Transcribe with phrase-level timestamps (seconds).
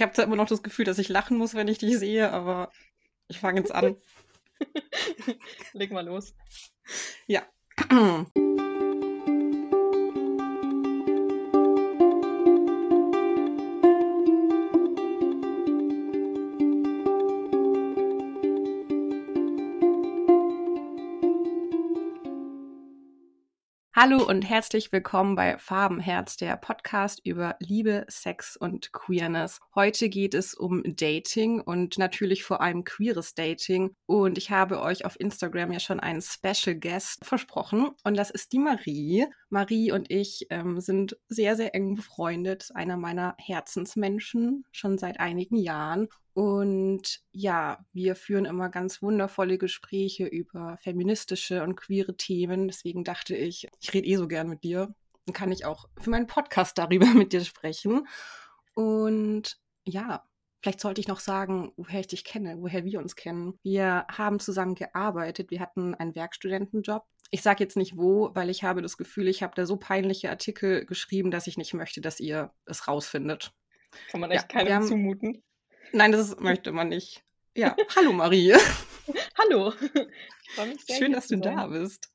[0.00, 2.32] Ich habe zwar immer noch das Gefühl, dass ich lachen muss, wenn ich dich sehe,
[2.32, 2.72] aber
[3.28, 3.96] ich fange jetzt an.
[5.74, 6.32] Leg mal los.
[7.26, 7.42] Ja.
[24.02, 29.60] Hallo und herzlich willkommen bei Farbenherz, der Podcast über Liebe, Sex und Queerness.
[29.74, 33.94] Heute geht es um Dating und natürlich vor allem queeres Dating.
[34.06, 38.54] Und ich habe euch auf Instagram ja schon einen Special Guest versprochen und das ist
[38.54, 39.26] die Marie.
[39.50, 45.56] Marie und ich ähm, sind sehr, sehr eng befreundet, einer meiner Herzensmenschen schon seit einigen
[45.56, 46.08] Jahren.
[46.32, 52.68] Und ja, wir führen immer ganz wundervolle Gespräche über feministische und queere Themen.
[52.68, 54.94] Deswegen dachte ich, ich rede eh so gern mit dir.
[55.26, 58.06] Dann kann ich auch für meinen Podcast darüber mit dir sprechen.
[58.74, 60.24] Und ja,
[60.62, 63.58] vielleicht sollte ich noch sagen, woher ich dich kenne, woher wir uns kennen.
[63.62, 65.50] Wir haben zusammen gearbeitet.
[65.50, 67.04] Wir hatten einen Werkstudentenjob.
[67.32, 70.30] Ich sage jetzt nicht wo, weil ich habe das Gefühl, ich habe da so peinliche
[70.30, 73.52] Artikel geschrieben, dass ich nicht möchte, dass ihr es rausfindet.
[74.10, 75.42] Kann man echt ja, keinem haben, zumuten.
[75.92, 77.22] Nein, das möchte man nicht.
[77.56, 78.54] Ja, hallo Marie.
[79.38, 79.72] hallo.
[80.90, 82.10] Schön, dass du da bist.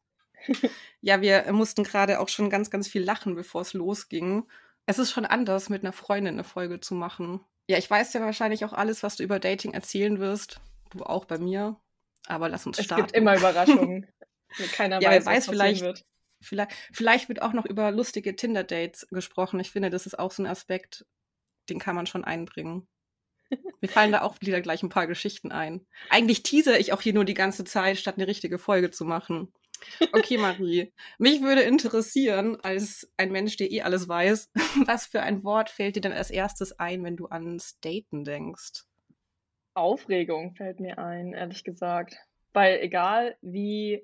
[1.02, 4.48] Ja, wir mussten gerade auch schon ganz, ganz viel lachen, bevor es losging.
[4.88, 7.42] Es ist schon anders, mit einer Freundin eine Folge zu machen.
[7.68, 10.62] Ja, ich weiß ja wahrscheinlich auch alles, was du über Dating erzählen wirst.
[10.90, 11.80] Du auch bei mir.
[12.28, 13.04] Aber lass uns starten.
[13.04, 14.08] Es gibt immer Überraschungen.
[14.74, 16.06] Keiner ja, weiß, weiß vielleicht, wird.
[16.42, 19.60] Vielleicht, vielleicht wird auch noch über lustige Tinder-Dates gesprochen.
[19.60, 21.06] Ich finde, das ist auch so ein Aspekt,
[21.70, 22.88] den kann man schon einbringen.
[23.82, 25.86] Mir fallen da auch wieder gleich ein paar Geschichten ein.
[26.10, 29.52] Eigentlich teaser ich auch hier nur die ganze Zeit, statt eine richtige Folge zu machen.
[30.14, 30.94] Okay, Marie.
[31.18, 34.52] Mich würde interessieren, als ein Mensch, der eh alles weiß,
[34.88, 38.84] was für ein Wort fällt dir denn als erstes ein, wenn du ans Daten denkst?
[39.74, 42.18] Aufregung fällt mir ein, ehrlich gesagt.
[42.54, 44.02] Weil egal wie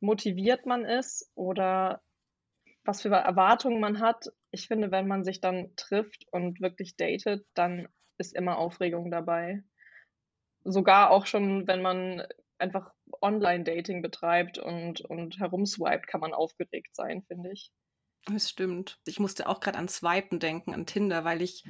[0.00, 2.00] motiviert man ist oder
[2.84, 7.44] was für Erwartungen man hat, ich finde, wenn man sich dann trifft und wirklich datet,
[7.54, 7.88] dann
[8.18, 9.62] ist immer Aufregung dabei.
[10.64, 12.26] Sogar auch schon, wenn man
[12.58, 17.70] einfach Online-Dating betreibt und, und herumswiped, kann man aufgeregt sein, finde ich.
[18.26, 18.98] Das stimmt.
[19.06, 21.64] Ich musste auch gerade an Swipen denken, an Tinder, weil ich,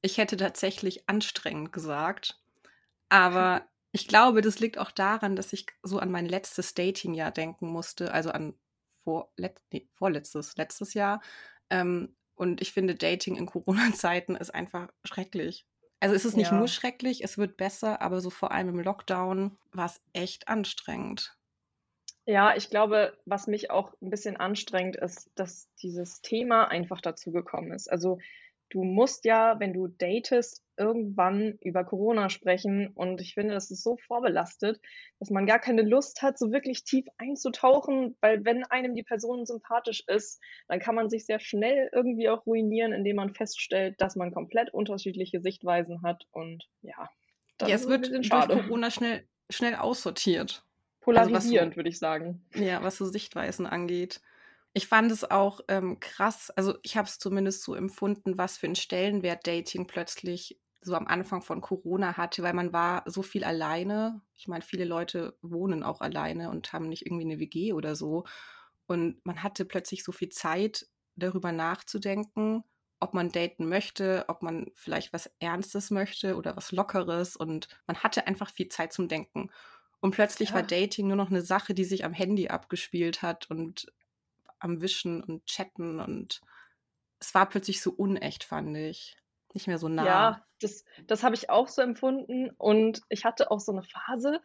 [0.00, 2.40] ich hätte tatsächlich anstrengend gesagt.
[3.08, 7.68] Aber ich glaube, das liegt auch daran, dass ich so an mein letztes Dating-Jahr denken
[7.68, 8.54] musste, also an
[9.04, 11.20] vor, let, nee, vorletztes, letztes Jahr.
[11.70, 15.66] Ähm, und ich finde, Dating in Corona-Zeiten ist einfach schrecklich.
[16.02, 16.58] Also es ist nicht ja.
[16.58, 21.38] nur schrecklich, es wird besser, aber so vor allem im Lockdown war es echt anstrengend.
[22.26, 27.30] Ja, ich glaube, was mich auch ein bisschen anstrengt, ist, dass dieses Thema einfach dazu
[27.30, 27.86] gekommen ist.
[27.86, 28.18] Also
[28.72, 32.88] du musst ja, wenn du datest, irgendwann über Corona sprechen.
[32.94, 34.80] Und ich finde, das ist so vorbelastet,
[35.18, 39.44] dass man gar keine Lust hat, so wirklich tief einzutauchen, weil wenn einem die Person
[39.44, 44.16] sympathisch ist, dann kann man sich sehr schnell irgendwie auch ruinieren, indem man feststellt, dass
[44.16, 46.24] man komplett unterschiedliche Sichtweisen hat.
[46.30, 47.10] Und ja,
[47.58, 50.64] das ja, es wird durch Corona schnell, schnell aussortiert.
[51.00, 52.46] Polarisierend, also, würde ich sagen.
[52.54, 54.22] Ja, was so Sichtweisen angeht.
[54.74, 58.66] Ich fand es auch ähm, krass, also ich habe es zumindest so empfunden, was für
[58.66, 63.44] einen Stellenwert Dating plötzlich so am Anfang von Corona hatte, weil man war so viel
[63.44, 64.22] alleine.
[64.34, 68.24] Ich meine, viele Leute wohnen auch alleine und haben nicht irgendwie eine WG oder so.
[68.86, 72.64] Und man hatte plötzlich so viel Zeit, darüber nachzudenken,
[73.00, 77.36] ob man daten möchte, ob man vielleicht was Ernstes möchte oder was Lockeres.
[77.36, 79.50] Und man hatte einfach viel Zeit zum Denken.
[80.00, 80.56] Und plötzlich ja.
[80.56, 83.92] war Dating nur noch eine Sache, die sich am Handy abgespielt hat und
[84.62, 86.40] am Wischen und Chatten und
[87.18, 89.16] es war plötzlich so unecht, fand ich.
[89.54, 90.04] Nicht mehr so nah.
[90.04, 94.40] Ja, das, das habe ich auch so empfunden und ich hatte auch so eine Phase,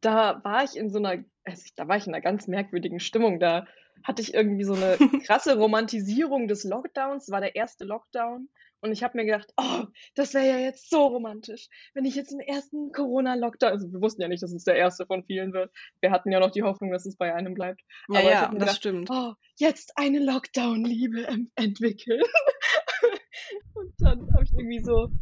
[0.00, 3.40] da war ich in so einer, also da war ich in einer ganz merkwürdigen Stimmung.
[3.40, 3.66] Da
[4.04, 7.26] hatte ich irgendwie so eine krasse Romantisierung des Lockdowns.
[7.26, 8.48] Das war der erste Lockdown
[8.82, 9.84] und ich habe mir gedacht, oh,
[10.16, 14.22] das wäre ja jetzt so romantisch, wenn ich jetzt im ersten Corona-Lockdown, also wir wussten
[14.22, 15.72] ja nicht, dass es der erste von vielen wird.
[16.00, 17.80] Wir hatten ja noch die Hoffnung, dass es bei einem bleibt.
[18.08, 19.08] Ja, Aber ja, das gedacht, stimmt.
[19.08, 22.22] Oh, jetzt eine Lockdown-Liebe entwickeln.
[23.74, 25.12] und dann habe ich irgendwie so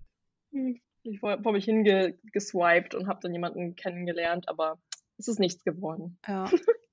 [0.53, 0.81] hm,
[1.21, 4.81] vor, vor mich hingeswiped und habe dann jemanden kennengelernt, aber
[5.19, 6.19] es ist nichts geworden.
[6.27, 6.51] Ja.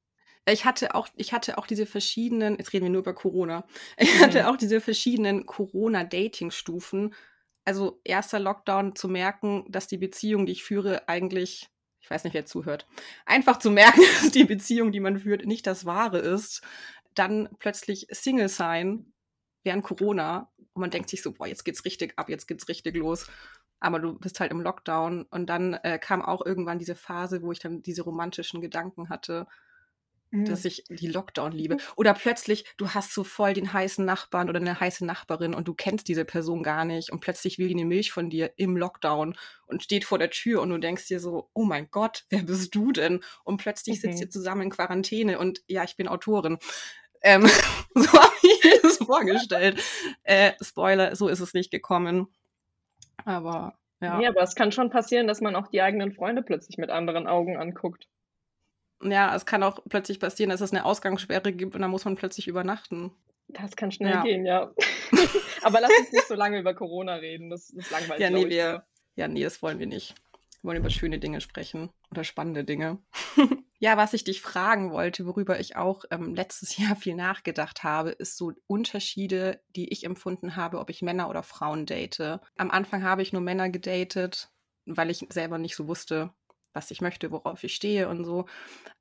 [0.54, 3.66] ich hatte auch, ich hatte auch diese verschiedenen, jetzt reden wir nur über Corona,
[3.98, 4.46] ich hatte mhm.
[4.48, 7.14] auch diese verschiedenen Corona-Dating-Stufen.
[7.66, 12.34] Also erster Lockdown zu merken, dass die Beziehung, die ich führe, eigentlich, ich weiß nicht,
[12.34, 12.88] wer zuhört,
[13.26, 16.62] einfach zu merken, dass die Beziehung, die man führt, nicht das Wahre ist.
[17.14, 19.12] Dann plötzlich Single sein
[19.64, 22.96] während Corona und man denkt sich so, boah, jetzt geht's richtig ab, jetzt geht's richtig
[22.96, 23.30] los.
[23.80, 27.52] Aber du bist halt im Lockdown und dann äh, kam auch irgendwann diese Phase, wo
[27.52, 29.46] ich dann diese romantischen Gedanken hatte,
[30.32, 30.68] dass Mhm.
[30.68, 31.78] ich die Lockdown liebe.
[31.96, 35.74] Oder plötzlich, du hast so voll den heißen Nachbarn oder eine heiße Nachbarin und du
[35.74, 39.36] kennst diese Person gar nicht und plötzlich will die eine Milch von dir im Lockdown
[39.68, 42.76] und steht vor der Tür und du denkst dir so, oh mein Gott, wer bist
[42.76, 43.22] du denn?
[43.44, 44.22] Und plötzlich sitzt Mhm.
[44.24, 46.58] ihr zusammen in Quarantäne und ja, ich bin Autorin.
[47.22, 47.42] Ähm,
[47.96, 49.82] so habe ich mir das vorgestellt.
[50.24, 52.28] Äh, Spoiler, so ist es nicht gekommen.
[53.26, 54.22] Aber ja.
[54.22, 57.28] Ja, aber es kann schon passieren, dass man auch die eigenen Freunde plötzlich mit anderen
[57.28, 58.08] Augen anguckt.
[59.02, 62.16] Ja, es kann auch plötzlich passieren, dass es eine Ausgangssperre gibt und dann muss man
[62.16, 63.12] plötzlich übernachten.
[63.48, 64.24] Das kann schnell Ja.
[64.24, 64.72] gehen, ja.
[65.62, 67.50] aber lass uns nicht so lange über Corona reden.
[67.50, 68.86] Das, das langweilt Ja, nee, wir,
[69.16, 70.16] ja, nee, das wollen wir nicht.
[70.62, 72.98] Wir wollen über schöne Dinge sprechen oder spannende Dinge.
[73.80, 78.10] ja, was ich dich fragen wollte, worüber ich auch ähm, letztes Jahr viel nachgedacht habe,
[78.10, 82.40] ist so Unterschiede, die ich empfunden habe, ob ich Männer oder Frauen date.
[82.58, 84.50] Am Anfang habe ich nur Männer gedatet,
[84.86, 86.34] weil ich selber nicht so wusste,
[86.74, 88.46] was ich möchte, worauf ich stehe und so.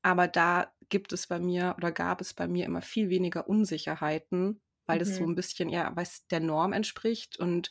[0.03, 4.63] Aber da gibt es bei mir oder gab es bei mir immer viel weniger Unsicherheiten,
[4.87, 5.29] weil das so Mhm.
[5.29, 7.39] ein bisschen, ja, weiß, der Norm entspricht.
[7.39, 7.71] Und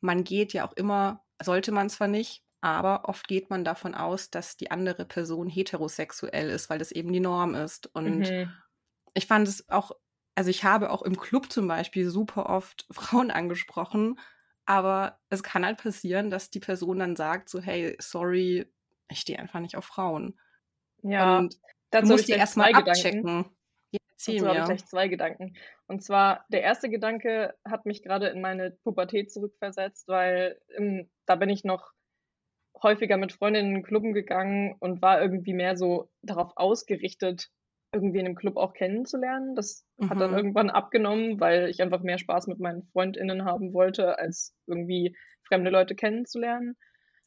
[0.00, 4.30] man geht ja auch immer, sollte man zwar nicht, aber oft geht man davon aus,
[4.30, 7.88] dass die andere Person heterosexuell ist, weil das eben die Norm ist.
[7.94, 8.64] Und Mhm.
[9.14, 9.92] ich fand es auch,
[10.34, 14.18] also ich habe auch im Club zum Beispiel super oft Frauen angesprochen,
[14.66, 18.72] aber es kann halt passieren, dass die Person dann sagt so, hey, sorry,
[19.08, 20.38] ich stehe einfach nicht auf Frauen.
[21.02, 21.58] Ja, Und
[21.90, 23.44] dazu dir gleich erstmal abchecken.
[23.90, 25.54] Ja, Dazu habe ich gleich zwei Gedanken.
[25.86, 31.36] Und zwar, der erste Gedanke hat mich gerade in meine Pubertät zurückversetzt, weil ähm, da
[31.36, 31.92] bin ich noch
[32.82, 37.50] häufiger mit Freundinnen in Clubben gegangen und war irgendwie mehr so darauf ausgerichtet,
[37.92, 39.54] irgendwie in einem Club auch kennenzulernen.
[39.54, 40.36] Das hat dann Mhm.
[40.36, 45.16] irgendwann abgenommen, weil ich einfach mehr Spaß mit meinen FreundInnen haben wollte, als irgendwie
[45.46, 46.76] fremde Leute kennenzulernen.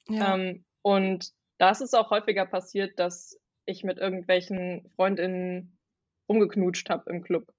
[0.10, 0.36] Ja.
[0.36, 5.78] Ähm, und da ist es auch häufiger passiert, dass ich mit irgendwelchen FreundInnen
[6.30, 7.52] rumgeknutscht habe im Club.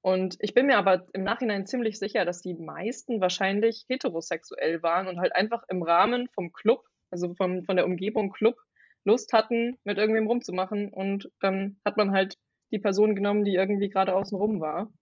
[0.00, 5.08] Und ich bin mir aber im Nachhinein ziemlich sicher, dass die meisten wahrscheinlich heterosexuell waren
[5.08, 8.56] und halt einfach im Rahmen vom Club, also vom, von der Umgebung Club,
[9.04, 10.92] Lust hatten, mit irgendwem rumzumachen.
[10.92, 12.36] Und dann hat man halt
[12.70, 14.92] die Person genommen, die irgendwie gerade außen rum war.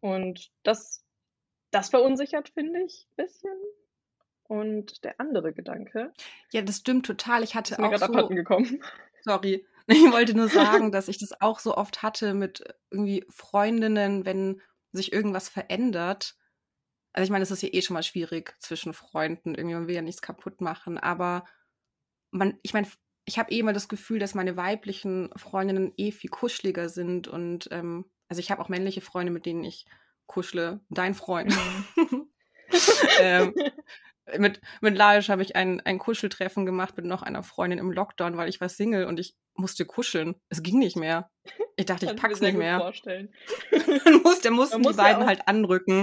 [0.00, 1.04] Und das,
[1.70, 3.56] das verunsichert, finde ich, ein bisschen.
[4.44, 6.12] Und der andere Gedanke
[6.52, 7.42] ja, das stimmt total.
[7.42, 8.82] Ich hatte ist mir auch gerade so, gekommen.
[9.22, 9.66] Sorry.
[9.88, 12.62] Ich wollte nur sagen, dass ich das auch so oft hatte mit
[12.92, 14.62] irgendwie Freundinnen, wenn
[14.92, 16.36] sich irgendwas verändert.
[17.12, 19.56] Also ich meine, es ist ja eh schon mal schwierig zwischen Freunden.
[19.56, 20.98] Irgendwie, man will ja nichts kaputt machen.
[20.98, 21.44] Aber
[22.30, 22.86] man, ich meine,
[23.24, 27.26] ich habe eh immer das Gefühl, dass meine weiblichen Freundinnen eh viel kuscheliger sind.
[27.26, 29.84] Und ähm, also ich habe auch männliche Freunde, mit denen ich
[30.26, 30.78] kuschle.
[30.90, 31.52] Dein Freund.
[31.96, 32.28] Mhm.
[33.20, 33.52] ähm,
[34.38, 38.36] mit, mit Laisch habe ich ein, ein Kuscheltreffen gemacht mit noch einer Freundin im Lockdown,
[38.36, 40.34] weil ich war Single und ich musste kuscheln.
[40.48, 41.30] Es ging nicht mehr.
[41.76, 42.78] Ich dachte, ich Kann ich mir pack's nicht mehr.
[42.78, 43.32] vorstellen.
[44.04, 46.02] Dann musste, mussten Man die muss ja beiden auch- halt anrücken.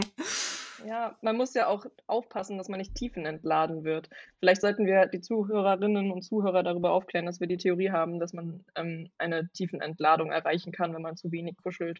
[0.87, 4.09] Ja, man muss ja auch aufpassen, dass man nicht tiefenentladen wird.
[4.39, 8.31] Vielleicht sollten wir die Zuhörerinnen und Zuhörer darüber aufklären, dass wir die Theorie haben, dass
[8.31, 11.99] man ähm, eine Tiefenentladung erreichen kann, wenn man zu wenig kuschelt.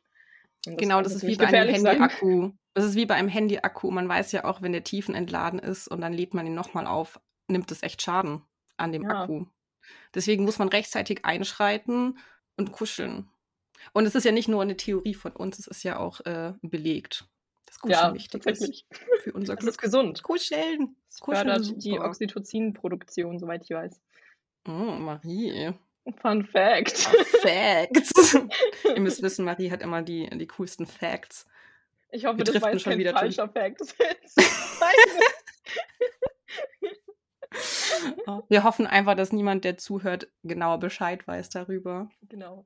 [0.68, 1.70] Und Genau, das ist wie bei einem.
[1.74, 2.52] Handy-Akku.
[2.74, 3.92] Das ist wie bei einem Handy-Akku.
[3.92, 7.20] Man weiß ja auch, wenn der tiefenentladen ist und dann lädt man ihn nochmal auf,
[7.48, 8.44] nimmt es echt Schaden
[8.78, 9.24] an dem Ja.
[9.24, 9.46] Akku.
[10.14, 12.20] Deswegen muss man rechtzeitig einschreiten
[12.58, 13.28] und kuscheln.
[13.94, 16.54] Und es ist ja nicht nur eine Theorie von uns, es ist ja auch äh,
[16.62, 17.26] belegt,
[17.66, 18.86] dass Kuscheln Ja, wichtig ist
[19.24, 19.72] für unser Das Glück.
[19.76, 20.22] ist gesund.
[20.22, 20.96] Kuscheln.
[21.10, 22.06] Es Kuscheln fördert die super.
[22.06, 24.00] Oxytocin-Produktion, soweit ich weiß.
[24.68, 25.74] Oh, Marie.
[26.14, 26.98] Fun Fact.
[27.42, 28.34] Facts.
[28.84, 31.48] Ihr müsst wissen, Marie hat immer die, die coolsten Facts.
[32.12, 33.82] Ich hoffe, Wir das war jetzt schon kein wieder falscher Fact.
[38.48, 42.10] Wir hoffen einfach, dass niemand, der zuhört, genauer Bescheid weiß darüber.
[42.22, 42.66] genau.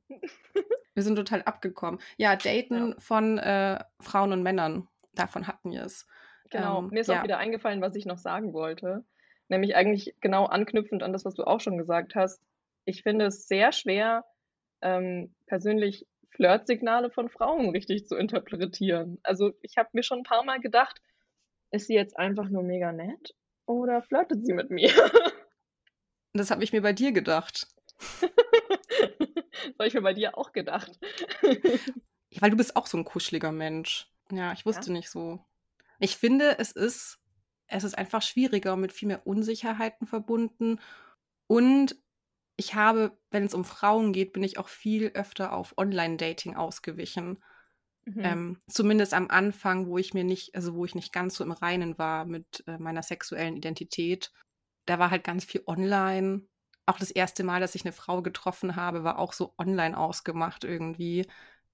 [0.93, 1.99] Wir sind total abgekommen.
[2.17, 4.87] Ja, Daten von äh, Frauen und Männern.
[5.13, 6.07] Davon hatten wir es.
[6.51, 6.79] Genau.
[6.79, 7.19] Ähm, Mir ist ja.
[7.19, 9.03] auch wieder eingefallen, was ich noch sagen wollte.
[9.47, 12.41] Nämlich eigentlich genau anknüpfend an das, was du auch schon gesagt hast.
[12.85, 14.25] Ich finde es sehr schwer,
[14.81, 19.19] ähm, persönlich Flirtsignale von Frauen richtig zu interpretieren.
[19.23, 21.01] Also ich habe mir schon ein paar Mal gedacht,
[21.71, 23.35] ist sie jetzt einfach nur mega nett
[23.65, 24.91] oder flirtet sie mit mir?
[26.35, 27.67] Das habe ich mir bei dir gedacht.
[28.21, 30.99] das habe ich mir bei dir auch gedacht.
[32.31, 34.11] Ja, Weil du bist auch so ein kuscheliger Mensch.
[34.31, 35.45] Ja, ich wusste nicht so.
[35.99, 37.19] Ich finde, es ist,
[37.67, 40.79] es ist einfach schwieriger und mit viel mehr Unsicherheiten verbunden.
[41.45, 41.95] Und
[42.55, 47.43] ich habe, wenn es um Frauen geht, bin ich auch viel öfter auf Online-Dating ausgewichen.
[48.05, 48.21] Mhm.
[48.23, 51.51] Ähm, zumindest am Anfang, wo ich mir nicht, also wo ich nicht ganz so im
[51.51, 54.31] Reinen war mit äh, meiner sexuellen Identität.
[54.85, 56.43] Da war halt ganz viel online.
[56.85, 60.63] Auch das erste Mal, dass ich eine Frau getroffen habe, war auch so online ausgemacht
[60.63, 61.25] irgendwie.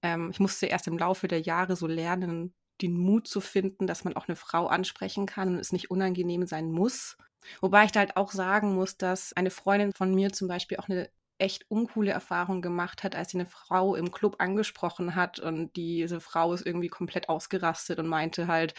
[0.02, 4.04] Ähm, ich musste erst im Laufe der Jahre so lernen, den Mut zu finden, dass
[4.04, 7.16] man auch eine Frau ansprechen kann und es nicht unangenehm sein muss.
[7.60, 10.88] Wobei ich da halt auch sagen muss, dass eine Freundin von mir zum Beispiel auch
[10.88, 15.74] eine echt uncoole Erfahrung gemacht hat, als sie eine Frau im Club angesprochen hat und
[15.74, 18.74] diese Frau ist irgendwie komplett ausgerastet und meinte halt,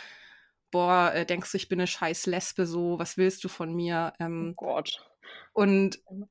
[0.69, 4.13] boah, äh, denkst du, ich bin eine scheiß Lesbe, so, was willst du von mir?
[4.19, 5.07] Ähm, oh Gott.
[5.53, 6.27] Und oh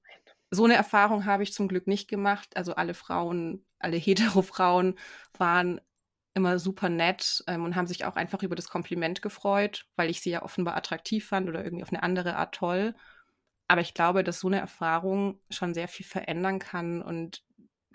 [0.50, 2.56] so eine Erfahrung habe ich zum Glück nicht gemacht.
[2.56, 4.98] Also alle Frauen, alle hetero-Frauen
[5.38, 5.80] waren
[6.40, 10.20] immer super nett ähm, und haben sich auch einfach über das Kompliment gefreut, weil ich
[10.20, 12.94] sie ja offenbar attraktiv fand oder irgendwie auf eine andere Art toll.
[13.68, 17.02] Aber ich glaube, dass so eine Erfahrung schon sehr viel verändern kann.
[17.02, 17.44] Und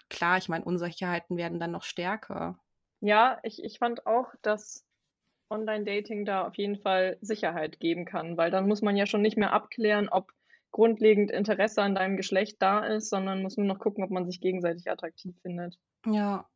[0.09, 2.59] klar, ich meine, Unsicherheiten werden dann noch stärker.
[3.01, 4.85] Ja, ich, ich fand auch, dass
[5.49, 9.37] Online-Dating da auf jeden Fall Sicherheit geben kann, weil dann muss man ja schon nicht
[9.37, 10.31] mehr abklären, ob
[10.71, 14.41] grundlegend Interesse an deinem Geschlecht da ist, sondern muss nur noch gucken, ob man sich
[14.41, 15.77] gegenseitig attraktiv findet.
[16.05, 16.47] Ja.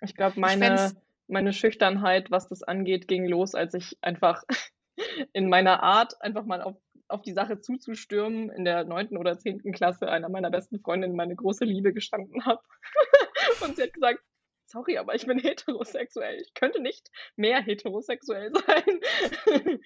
[0.00, 0.92] Ich glaube, meine,
[1.28, 4.44] meine Schüchternheit, was das angeht, ging los, als ich einfach
[5.32, 6.76] in meiner Art einfach mal auf
[7.08, 11.36] auf die Sache zuzustürmen, in der neunten oder zehnten Klasse einer meiner besten Freundinnen meine
[11.36, 12.62] große Liebe gestanden habe.
[13.62, 14.20] und sie hat gesagt,
[14.66, 16.40] sorry, aber ich bin heterosexuell.
[16.40, 19.00] Ich könnte nicht mehr heterosexuell sein.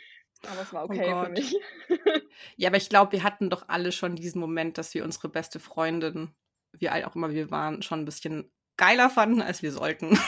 [0.46, 1.56] aber es war oh okay oh für mich.
[2.56, 5.60] ja, aber ich glaube, wir hatten doch alle schon diesen Moment, dass wir unsere beste
[5.60, 6.34] Freundin,
[6.72, 10.18] wie alt auch immer wir waren, schon ein bisschen geiler fanden, als wir sollten.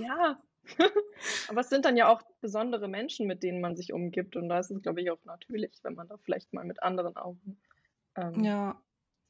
[0.00, 0.40] ja,
[1.48, 4.36] Aber es sind dann ja auch besondere Menschen, mit denen man sich umgibt.
[4.36, 7.16] Und da ist es, glaube ich, auch natürlich, wenn man da vielleicht mal mit anderen
[7.16, 7.60] Augen
[8.16, 8.80] ähm, ja.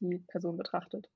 [0.00, 1.10] die Person betrachtet.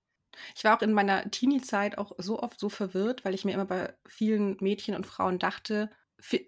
[0.56, 3.66] Ich war auch in meiner Teenie-Zeit auch so oft so verwirrt, weil ich mir immer
[3.66, 5.90] bei vielen Mädchen und Frauen dachte,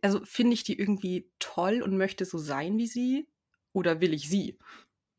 [0.03, 3.29] also finde ich die irgendwie toll und möchte so sein wie sie
[3.73, 4.59] oder will ich sie?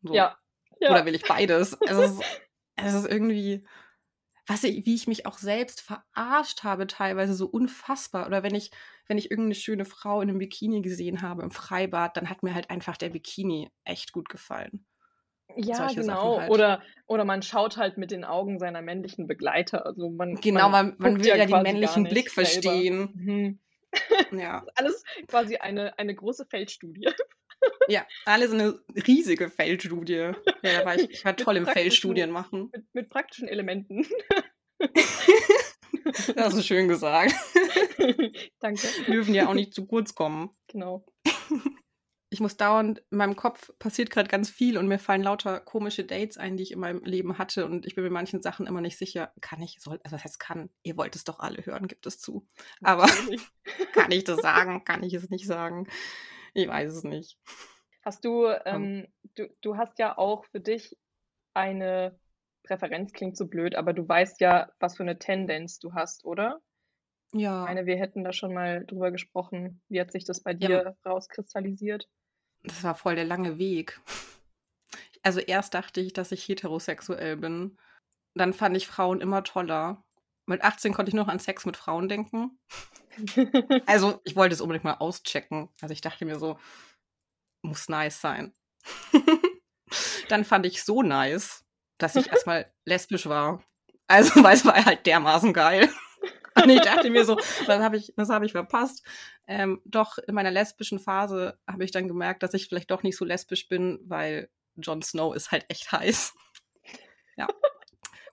[0.02, 0.14] So.
[0.14, 0.38] Ja.
[0.80, 0.92] ja.
[0.92, 1.78] Oder will ich beides?
[1.82, 2.22] Es ist,
[2.76, 3.66] es ist irgendwie,
[4.48, 8.26] was ich, wie ich mich auch selbst verarscht habe, teilweise so unfassbar.
[8.28, 8.72] Oder wenn ich,
[9.08, 12.56] wenn ich irgendeine schöne Frau in einem Bikini gesehen habe im Freibad, dann hat mir
[12.56, 14.86] halt einfach der Bikini echt gut gefallen.
[15.56, 16.40] Ja, genau.
[16.40, 16.50] Halt.
[16.50, 19.86] Oder, oder man schaut halt mit den Augen seiner männlichen Begleiter.
[19.86, 23.12] Also man, genau, man, man will ja, ja den männlichen Blick verstehen.
[23.14, 23.60] Mhm.
[24.32, 24.66] Ja.
[24.76, 27.08] alles quasi eine, eine große Feldstudie.
[27.88, 30.14] Ja, alles eine riesige Feldstudie.
[30.14, 32.70] Ja, da war ich, ich war toll im Feldstudien machen.
[32.74, 34.06] Mit, mit praktischen Elementen.
[36.36, 37.34] das ist schön gesagt.
[38.60, 38.88] Danke.
[39.08, 40.50] Dürfen ja auch nicht zu kurz kommen.
[40.68, 41.06] Genau.
[42.30, 46.04] Ich muss dauernd, in meinem Kopf passiert gerade ganz viel und mir fallen lauter komische
[46.04, 48.82] Dates ein, die ich in meinem Leben hatte und ich bin mir manchen Sachen immer
[48.82, 51.88] nicht sicher, kann ich, soll, also was heißt kann, ihr wollt es doch alle hören,
[51.88, 52.46] gibt es zu.
[52.82, 53.08] Aber
[53.94, 55.88] kann ich das sagen, kann ich es nicht sagen?
[56.58, 57.38] Ich weiß es nicht.
[58.04, 60.98] Hast du, ähm, du, du hast ja auch für dich
[61.54, 62.20] eine
[62.64, 66.60] Präferenz, klingt so blöd, aber du weißt ja, was für eine Tendenz du hast, oder?
[67.34, 67.62] Ja.
[67.62, 69.82] Ich meine, wir hätten da schon mal drüber gesprochen.
[69.88, 71.10] Wie hat sich das bei dir ja.
[71.12, 72.08] rauskristallisiert?
[72.64, 74.00] Das war voll der lange Weg.
[75.22, 77.78] Also erst dachte ich, dass ich heterosexuell bin.
[78.34, 80.04] Dann fand ich Frauen immer toller.
[80.46, 82.58] Mit 18 konnte ich noch an Sex mit Frauen denken.
[83.86, 85.70] also, ich wollte es unbedingt mal auschecken.
[85.82, 86.60] Also, ich dachte mir so,
[87.62, 88.54] muss nice sein.
[90.30, 91.66] Dann fand ich so nice,
[91.98, 93.64] dass ich erstmal lesbisch war.
[94.08, 95.90] Also, weil es war halt dermaßen geil.
[96.56, 99.06] Und ich dachte mir so, das habe ich, hab ich verpasst.
[99.46, 103.16] Ähm, doch in meiner lesbischen Phase habe ich dann gemerkt, dass ich vielleicht doch nicht
[103.16, 106.34] so lesbisch bin, weil Jon Snow ist halt echt heiß.
[107.36, 107.48] Ja.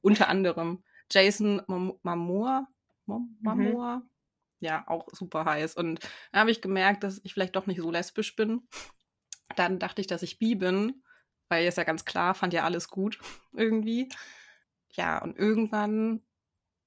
[0.01, 0.83] Unter anderem.
[1.11, 2.67] Jason Momoa,
[3.07, 4.11] Momoa, mhm.
[4.65, 5.77] Ja, auch super heiß.
[5.77, 6.01] Und
[6.33, 8.67] da habe ich gemerkt, dass ich vielleicht doch nicht so lesbisch bin.
[9.57, 11.03] Dann dachte ich, dass ich bi bin,
[11.49, 13.21] weil ist ja ganz klar, fand ja alles gut
[13.53, 14.09] irgendwie.
[14.93, 16.23] Ja, und irgendwann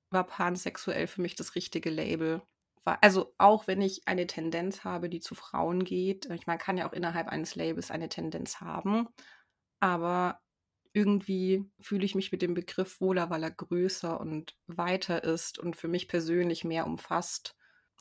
[0.09, 2.41] war pansexuell für mich das richtige Label.
[3.01, 6.87] Also auch wenn ich eine Tendenz habe, die zu Frauen geht, ich meine, kann ja
[6.87, 9.09] auch innerhalb eines Labels eine Tendenz haben,
[9.81, 10.39] aber
[10.93, 15.75] irgendwie fühle ich mich mit dem Begriff wohler, weil er größer und weiter ist und
[15.75, 17.56] für mich persönlich mehr umfasst.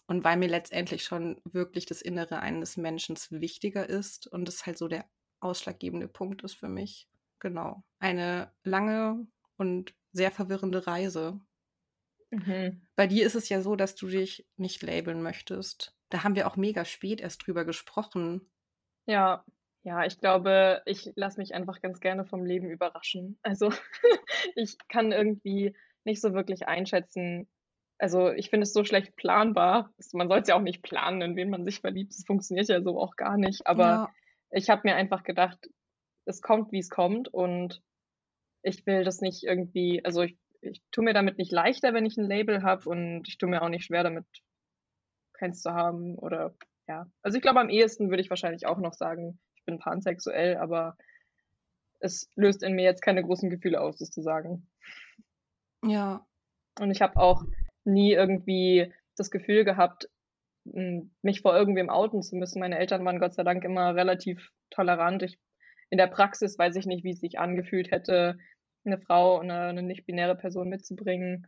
[0.07, 4.79] Und weil mir letztendlich schon wirklich das Innere eines Menschen wichtiger ist und es halt
[4.79, 5.05] so der
[5.41, 7.09] ausschlaggebende Punkt ist für mich.
[7.41, 7.83] Genau.
[7.99, 11.41] Eine lange und sehr verwirrende Reise.
[12.31, 12.83] Mhm.
[12.95, 15.95] Bei dir ist es ja so, dass du dich nicht labeln möchtest.
[16.09, 18.49] Da haben wir auch mega spät erst drüber gesprochen.
[19.07, 19.45] Ja,
[19.83, 23.39] ja, ich glaube, ich lasse mich einfach ganz gerne vom Leben überraschen.
[23.43, 23.71] Also
[24.57, 27.49] ich kann irgendwie nicht so wirklich einschätzen,
[27.99, 29.93] also ich finde es so schlecht planbar.
[30.13, 32.13] Man soll es ja auch nicht planen, in wen man sich verliebt.
[32.13, 33.67] Das funktioniert ja so auch gar nicht.
[33.67, 34.11] Aber ja.
[34.51, 35.71] ich habe mir einfach gedacht,
[36.27, 37.29] es kommt, wie es kommt.
[37.29, 37.83] Und
[38.63, 42.17] ich will das nicht irgendwie, also ich, ich tue mir damit nicht leichter, wenn ich
[42.17, 44.27] ein Label habe und ich tue mir auch nicht schwer damit,
[45.33, 46.19] keins zu haben.
[46.19, 46.55] Oder
[46.89, 47.07] ja.
[47.23, 50.97] Also ich glaube, am ehesten würde ich wahrscheinlich auch noch sagen, ich bin pansexuell, aber
[52.01, 54.69] es löst in mir jetzt keine großen Gefühle aus, das zu sagen.
[55.83, 56.27] Ja.
[56.79, 57.45] Und ich habe auch
[57.87, 60.09] nie irgendwie das Gefühl gehabt,
[61.23, 62.61] mich vor irgendwem outen zu müssen.
[62.61, 65.23] Meine Eltern waren Gott sei Dank immer relativ tolerant.
[65.23, 65.39] Ich,
[65.91, 68.37] in der Praxis weiß ich nicht, wie es sich angefühlt hätte,
[68.85, 71.47] eine Frau und eine, eine nicht-binäre Person mitzubringen.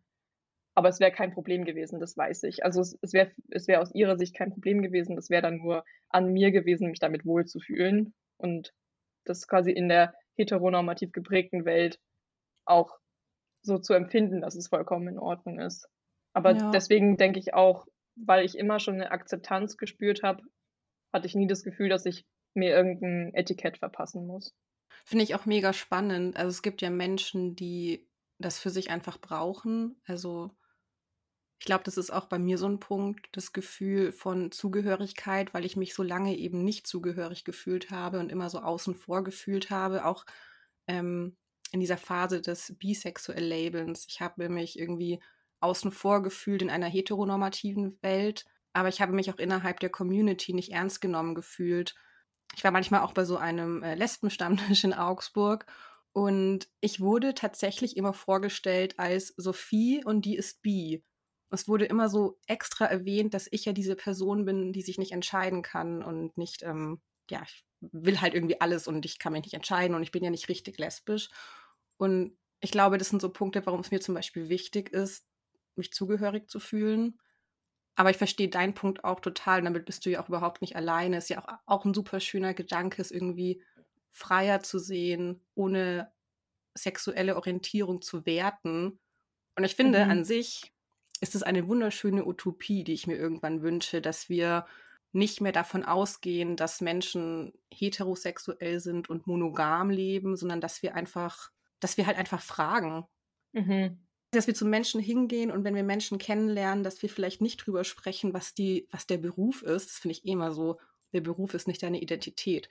[0.75, 2.65] Aber es wäre kein Problem gewesen, das weiß ich.
[2.65, 5.19] Also es, es wäre es wär aus ihrer Sicht kein Problem gewesen.
[5.19, 8.15] Es wäre dann nur an mir gewesen, mich damit wohlzufühlen.
[8.37, 8.73] Und
[9.25, 11.99] das quasi in der heteronormativ geprägten Welt
[12.65, 12.99] auch
[13.63, 15.89] so zu empfinden, dass es vollkommen in Ordnung ist.
[16.33, 16.71] Aber ja.
[16.71, 20.43] deswegen denke ich auch, weil ich immer schon eine Akzeptanz gespürt habe,
[21.13, 24.55] hatte ich nie das Gefühl, dass ich mir irgendein Etikett verpassen muss.
[25.05, 26.37] Finde ich auch mega spannend.
[26.37, 28.07] Also es gibt ja Menschen, die
[28.39, 30.01] das für sich einfach brauchen.
[30.05, 30.51] Also
[31.59, 35.65] ich glaube, das ist auch bei mir so ein Punkt, das Gefühl von Zugehörigkeit, weil
[35.65, 39.71] ich mich so lange eben nicht zugehörig gefühlt habe und immer so außen vor gefühlt
[39.71, 40.25] habe, auch
[40.87, 41.37] ähm,
[41.73, 44.07] in dieser Phase des bisexuell Labels.
[44.09, 45.21] Ich habe mich irgendwie
[45.61, 50.53] außen vor gefühlt in einer heteronormativen Welt, aber ich habe mich auch innerhalb der Community
[50.55, 51.95] nicht ernst genommen gefühlt.
[52.57, 55.67] Ich war manchmal auch bei so einem äh, Lesbenstammtisch in Augsburg
[56.13, 61.05] und ich wurde tatsächlich immer vorgestellt als Sophie und die ist bi.
[61.51, 65.13] Es wurde immer so extra erwähnt, dass ich ja diese Person bin, die sich nicht
[65.13, 67.01] entscheiden kann und nicht, ähm,
[67.31, 70.25] ja, ich will halt irgendwie alles und ich kann mich nicht entscheiden und ich bin
[70.25, 71.31] ja nicht richtig lesbisch.
[71.97, 75.28] Und ich glaube, das sind so Punkte, warum es mir zum Beispiel wichtig ist,
[75.79, 77.19] mich zugehörig zu fühlen.
[77.99, 79.63] Aber ich verstehe deinen Punkt auch total.
[79.63, 81.19] Damit bist du ja auch überhaupt nicht alleine.
[81.19, 83.63] Ist ja auch, auch ein super schöner Gedanke, es irgendwie
[84.11, 86.13] freier zu sehen, ohne
[86.75, 89.01] sexuelle Orientierung zu werten.
[89.57, 90.11] Und ich finde, mhm.
[90.13, 90.73] an sich
[91.21, 94.67] ist es eine wunderschöne Utopie, die ich mir irgendwann wünsche, dass wir
[95.11, 101.51] nicht mehr davon ausgehen, dass Menschen heterosexuell sind und monogam leben, sondern dass wir einfach,
[101.81, 103.07] dass wir halt einfach fragen.
[103.53, 103.99] Mhm
[104.31, 107.85] dass wir zu Menschen hingehen und wenn wir Menschen kennenlernen, dass wir vielleicht nicht drüber
[107.85, 109.91] sprechen, was die, was der Beruf ist.
[109.91, 110.79] Das finde ich eh immer so.
[111.13, 112.69] Der Beruf ist nicht deine Identität.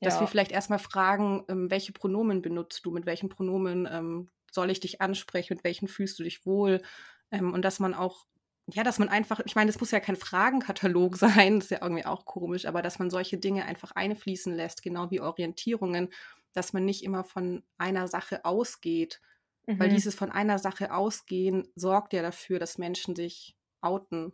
[0.00, 0.20] Dass ja.
[0.20, 4.80] wir vielleicht erstmal fragen, ähm, welche Pronomen benutzt du, mit welchen Pronomen ähm, soll ich
[4.80, 6.82] dich ansprechen, mit welchen fühlst du dich wohl.
[7.30, 8.26] Ähm, und dass man auch,
[8.66, 11.82] ja, dass man einfach, ich meine, es muss ja kein Fragenkatalog sein, das ist ja
[11.82, 16.10] irgendwie auch komisch, aber dass man solche Dinge einfach einfließen lässt, genau wie Orientierungen,
[16.52, 19.20] dass man nicht immer von einer Sache ausgeht,
[19.68, 19.78] Mhm.
[19.78, 24.32] Weil dieses von einer Sache ausgehen sorgt ja dafür, dass Menschen sich outen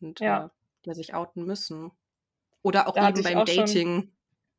[0.00, 0.44] und ja.
[0.44, 0.48] äh,
[0.84, 1.90] ja sich outen müssen.
[2.62, 3.94] Oder auch da eben beim Dating.
[3.94, 4.12] Schon,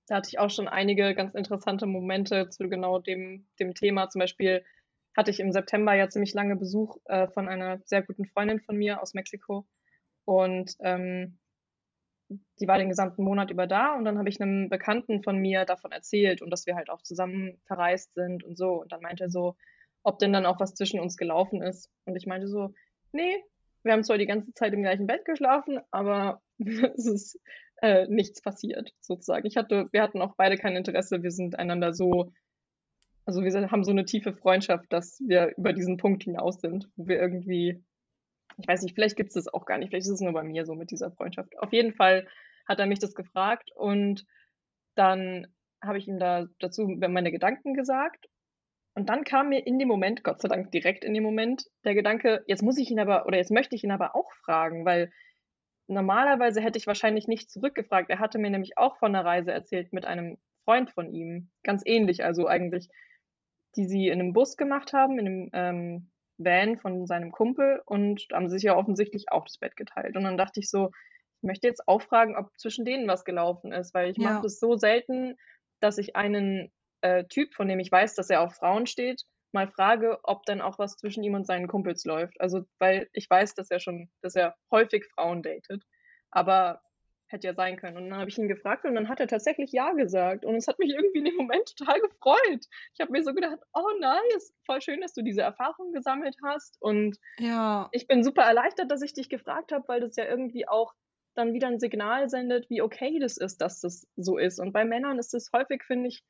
[0.08, 4.10] da hatte ich auch schon einige ganz interessante Momente zu genau dem, dem Thema.
[4.10, 4.66] Zum Beispiel
[5.16, 8.78] hatte ich im September ja ziemlich lange Besuch äh, von einer sehr guten Freundin von
[8.78, 9.68] mir aus Mexiko.
[10.26, 11.38] Und ähm,
[12.60, 15.66] die war den gesamten Monat über da und dann habe ich einem Bekannten von mir
[15.66, 18.82] davon erzählt und dass wir halt auch zusammen verreist sind und so.
[18.82, 19.56] Und dann meinte er so,
[20.04, 21.90] ob denn dann auch was zwischen uns gelaufen ist.
[22.06, 22.74] Und ich meinte so,
[23.12, 23.44] nee,
[23.84, 27.40] wir haben zwar die ganze Zeit im gleichen Bett geschlafen, aber es ist
[27.82, 29.48] äh, nichts passiert, sozusagen.
[29.48, 32.32] Ich hatte, wir hatten auch beide kein Interesse, wir sind einander so,
[33.26, 37.08] also wir haben so eine tiefe Freundschaft, dass wir über diesen Punkt hinaus sind, wo
[37.08, 37.84] wir irgendwie,
[38.58, 40.44] ich weiß nicht, vielleicht gibt es das auch gar nicht, vielleicht ist es nur bei
[40.44, 41.58] mir so mit dieser Freundschaft.
[41.60, 42.28] Auf jeden Fall
[42.68, 44.26] hat er mich das gefragt und
[44.96, 45.48] dann
[45.82, 48.28] habe ich ihm da dazu meine Gedanken gesagt
[49.00, 51.96] und dann kam mir in dem Moment, Gott sei Dank direkt in dem Moment, der
[51.96, 55.10] Gedanke, jetzt muss ich ihn aber, oder jetzt möchte ich ihn aber auch fragen, weil
[55.88, 58.10] normalerweise hätte ich wahrscheinlich nicht zurückgefragt.
[58.10, 61.50] Er hatte mir nämlich auch von einer Reise erzählt mit einem Freund von ihm.
[61.64, 62.90] Ganz ähnlich, also eigentlich,
[63.78, 68.28] die sie in einem Bus gemacht haben, in einem ähm, Van von seinem Kumpel und
[68.34, 70.18] haben sich ja offensichtlich auch das Bett geteilt.
[70.18, 70.92] Und dann dachte ich so,
[71.38, 74.30] ich möchte jetzt auch fragen, ob zwischen denen was gelaufen ist, weil ich ja.
[74.30, 75.38] mache das so selten,
[75.80, 76.70] dass ich einen
[77.02, 80.62] äh, Typ, von dem ich weiß, dass er auf Frauen steht, mal frage, ob dann
[80.62, 82.40] auch was zwischen ihm und seinen Kumpels läuft.
[82.40, 85.84] Also, weil ich weiß, dass er schon, dass er häufig Frauen datet.
[86.32, 86.82] Aber
[87.30, 87.98] hätte ja sein können.
[87.98, 90.46] Und dann habe ich ihn gefragt und dann hat er tatsächlich Ja gesagt.
[90.46, 92.66] Und es hat mich irgendwie in dem Moment total gefreut.
[92.94, 96.78] Ich habe mir so gedacht, oh nice, voll schön, dass du diese Erfahrung gesammelt hast.
[96.82, 97.88] Und ja.
[97.92, 100.94] ich bin super erleichtert, dass ich dich gefragt habe, weil das ja irgendwie auch
[101.36, 104.60] dann wieder ein Signal sendet, wie okay das ist, dass das so ist.
[104.60, 106.24] Und bei Männern ist es häufig, finde ich,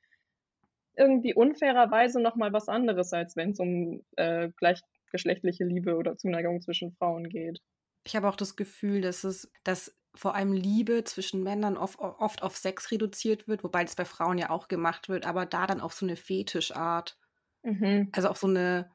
[1.00, 4.82] irgendwie unfairerweise nochmal was anderes, als wenn es um äh, gleich,
[5.12, 7.60] geschlechtliche Liebe oder Zuneigung zwischen Frauen geht.
[8.06, 12.42] Ich habe auch das Gefühl, dass es, dass vor allem Liebe zwischen Männern oft, oft
[12.44, 15.82] auf Sex reduziert wird, wobei das bei Frauen ja auch gemacht wird, aber da dann
[15.82, 17.18] auf so eine Fetischart.
[17.64, 18.14] Mhm.
[18.14, 18.92] Also auf so eine,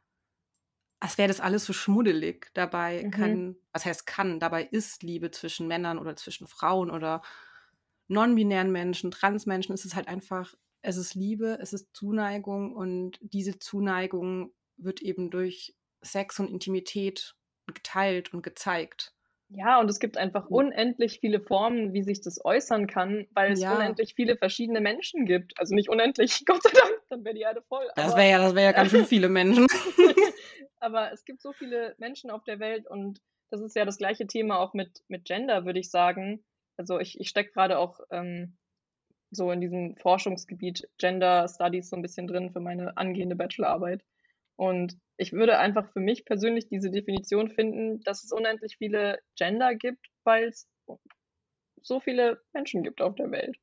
[1.01, 2.51] als wäre das alles so schmuddelig.
[2.55, 3.45] Dabei Mhm.
[3.45, 7.23] kann, was heißt kann, dabei ist Liebe zwischen Männern oder zwischen Frauen oder
[8.09, 13.59] non-binären Menschen, Transmenschen, ist es halt einfach, es ist Liebe, es ist Zuneigung und diese
[13.59, 17.35] Zuneigung wird eben durch Sex und Intimität
[17.67, 19.15] geteilt und gezeigt.
[19.49, 23.61] Ja, und es gibt einfach unendlich viele Formen, wie sich das äußern kann, weil es
[23.61, 23.75] Ja.
[23.77, 25.59] unendlich viele verschiedene Menschen gibt.
[25.59, 27.87] Also nicht unendlich, Gott sei Dank, dann wäre die Erde voll.
[27.97, 29.67] Das wäre ja, das wäre ja ganz schön viele Menschen.
[30.81, 33.21] aber es gibt so viele Menschen auf der Welt und
[33.51, 36.45] das ist ja das gleiche Thema auch mit, mit Gender, würde ich sagen.
[36.77, 38.59] Also ich, ich stecke gerade auch ähm,
[39.35, 44.03] so in diesem Forschungsgebiet Gender Studies so ein bisschen drin für meine angehende Bachelorarbeit.
[44.57, 49.75] Und ich würde einfach für mich persönlich diese Definition finden, dass es unendlich viele Gender
[49.75, 50.69] gibt, weil es
[51.83, 53.57] so viele Menschen gibt auf der Welt.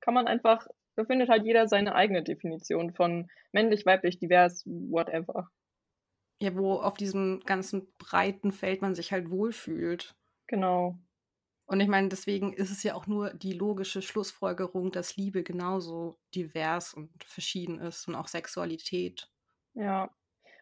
[0.00, 5.50] Kann man einfach, da findet halt jeder seine eigene Definition von männlich, weiblich, divers, whatever.
[6.40, 10.14] Ja, wo auf diesem ganzen breiten Feld man sich halt wohlfühlt.
[10.48, 10.98] Genau.
[11.66, 16.20] Und ich meine, deswegen ist es ja auch nur die logische Schlussfolgerung, dass Liebe genauso
[16.34, 19.30] divers und verschieden ist und auch Sexualität.
[19.74, 20.10] Ja.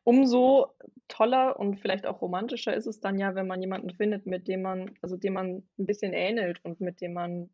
[0.04, 0.74] Umso
[1.08, 4.62] toller und vielleicht auch romantischer ist es dann ja, wenn man jemanden findet, mit dem
[4.62, 7.50] man, also dem man ein bisschen ähnelt und mit dem man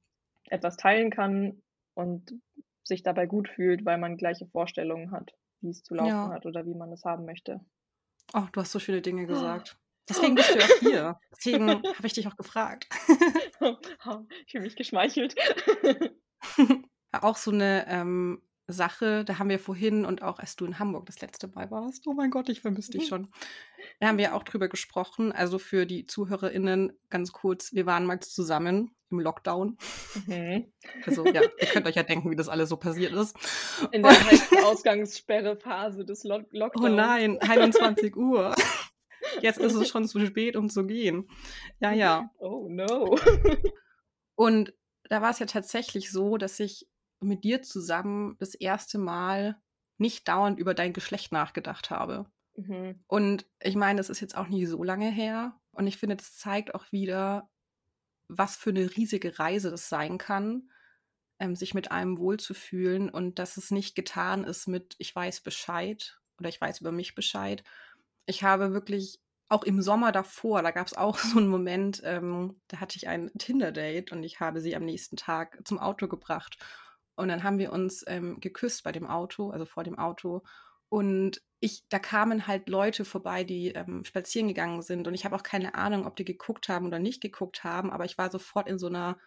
[0.48, 1.62] etwas teilen kann
[1.94, 2.34] und
[2.82, 6.32] sich dabei gut fühlt, weil man gleiche Vorstellungen hat, wie es zu laufen Ja.
[6.32, 7.60] hat oder wie man es haben möchte.
[8.34, 9.78] Oh, du hast so schöne Dinge gesagt.
[10.10, 11.20] Deswegen bist du auch hier.
[11.36, 12.88] Deswegen habe ich dich auch gefragt.
[13.08, 15.34] ich fühle mich geschmeichelt.
[17.12, 21.06] auch so eine ähm, Sache, da haben wir vorhin und auch als du in Hamburg
[21.06, 23.32] das letzte Mal warst, oh mein Gott, ich vermisse dich schon.
[23.98, 25.32] Da haben wir auch drüber gesprochen.
[25.32, 29.76] Also für die ZuhörerInnen ganz kurz, wir waren mal zusammen im Lockdown.
[30.26, 30.72] Mhm.
[31.04, 33.36] Also ja, ihr könnt euch ja denken, wie das alles so passiert ist.
[33.92, 34.12] In der
[34.64, 36.96] Ausgangssperrephase des Lo Oh Lockdowns.
[36.96, 38.54] nein, 21 Uhr.
[39.40, 41.28] Jetzt ist es schon zu spät, um zu gehen.
[41.80, 42.30] Ja, ja.
[42.38, 43.18] Oh no.
[44.34, 44.72] Und
[45.04, 46.88] da war es ja tatsächlich so, dass ich
[47.20, 49.60] mit dir zusammen das erste Mal
[49.98, 52.26] nicht dauernd über dein Geschlecht nachgedacht habe.
[52.56, 53.02] Mhm.
[53.06, 55.60] Und ich meine, es ist jetzt auch nicht so lange her.
[55.72, 57.50] Und ich finde, das zeigt auch wieder,
[58.28, 60.70] was für eine riesige Reise das sein kann,
[61.38, 66.20] ähm, sich mit einem wohlzufühlen und dass es nicht getan ist mit, ich weiß Bescheid
[66.38, 67.64] oder ich weiß über mich Bescheid.
[68.26, 72.61] Ich habe wirklich auch im Sommer davor, da gab es auch so einen Moment, ähm,
[72.68, 76.59] da hatte ich ein Tinder-Date und ich habe sie am nächsten Tag zum Auto gebracht.
[77.16, 80.42] Und dann haben wir uns ähm, geküsst bei dem Auto, also vor dem Auto.
[80.88, 85.06] Und ich, da kamen halt Leute vorbei, die ähm, spazieren gegangen sind.
[85.06, 88.04] Und ich habe auch keine Ahnung, ob die geguckt haben oder nicht geguckt haben, aber
[88.06, 89.18] ich war sofort in so einer,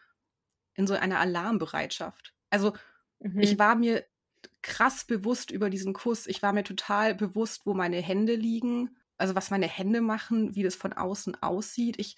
[0.75, 2.33] in so einer Alarmbereitschaft.
[2.49, 2.73] Also
[3.21, 3.39] Mhm.
[3.39, 4.05] ich war mir
[4.61, 6.27] krass bewusst über diesen Kuss.
[6.27, 10.63] Ich war mir total bewusst, wo meine Hände liegen, also was meine Hände machen, wie
[10.63, 11.95] das von außen aussieht.
[11.99, 12.17] Ich,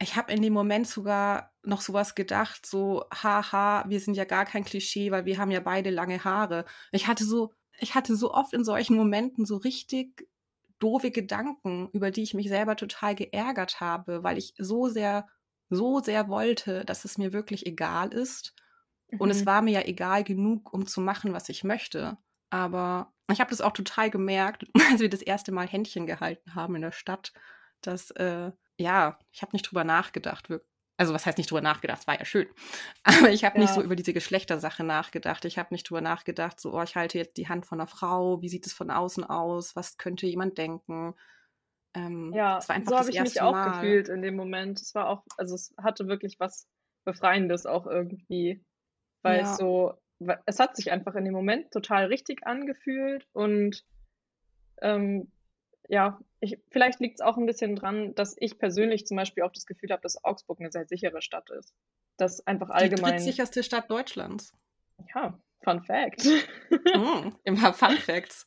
[0.00, 4.44] ich habe in dem Moment sogar noch sowas gedacht, so, haha, wir sind ja gar
[4.44, 6.64] kein Klischee, weil wir haben ja beide lange Haare.
[6.92, 10.28] Ich hatte so, ich hatte so oft in solchen Momenten so richtig
[10.78, 15.28] doofe Gedanken, über die ich mich selber total geärgert habe, weil ich so sehr,
[15.70, 18.54] so sehr wollte, dass es mir wirklich egal ist.
[19.18, 19.46] Und es Mhm.
[19.46, 22.18] war mir ja egal genug, um zu machen, was ich möchte.
[22.50, 26.76] Aber ich habe das auch total gemerkt, als wir das erste Mal Händchen gehalten haben
[26.76, 27.32] in der Stadt,
[27.80, 30.48] dass, äh, ja, ich habe nicht drüber nachgedacht.
[30.96, 32.48] Also was heißt nicht drüber nachgedacht, es war ja schön.
[33.04, 33.82] Aber ich habe nicht so Ja.
[33.82, 35.44] über diese Geschlechtersache nachgedacht.
[35.44, 38.40] Ich habe nicht drüber nachgedacht, so, oh, ich halte jetzt die Hand von einer Frau,
[38.42, 41.14] wie sieht es von außen aus, was könnte jemand denken.
[41.94, 43.72] Ähm, Ja, es war einfach so habe ich mich auch Mal.
[43.80, 44.80] gefühlt in dem Moment.
[44.82, 46.68] Es war auch, also es hatte wirklich was
[47.04, 48.64] Befreiendes auch irgendwie,
[49.24, 49.50] weil Ja.
[49.52, 49.94] es so,
[50.46, 53.84] es hat sich einfach in dem Moment total richtig angefühlt und
[54.82, 55.30] ähm,
[55.88, 59.52] ja, ich, vielleicht liegt es auch ein bisschen dran, dass ich persönlich zum Beispiel auch
[59.52, 61.74] das Gefühl habe, dass Augsburg eine sehr sichere Stadt ist.
[62.16, 64.52] Dass einfach Die allgemein, drittsicherste Stadt Deutschlands.
[65.14, 66.24] ja, Fun Fact.
[66.70, 68.46] Mm, Immer Fun Facts.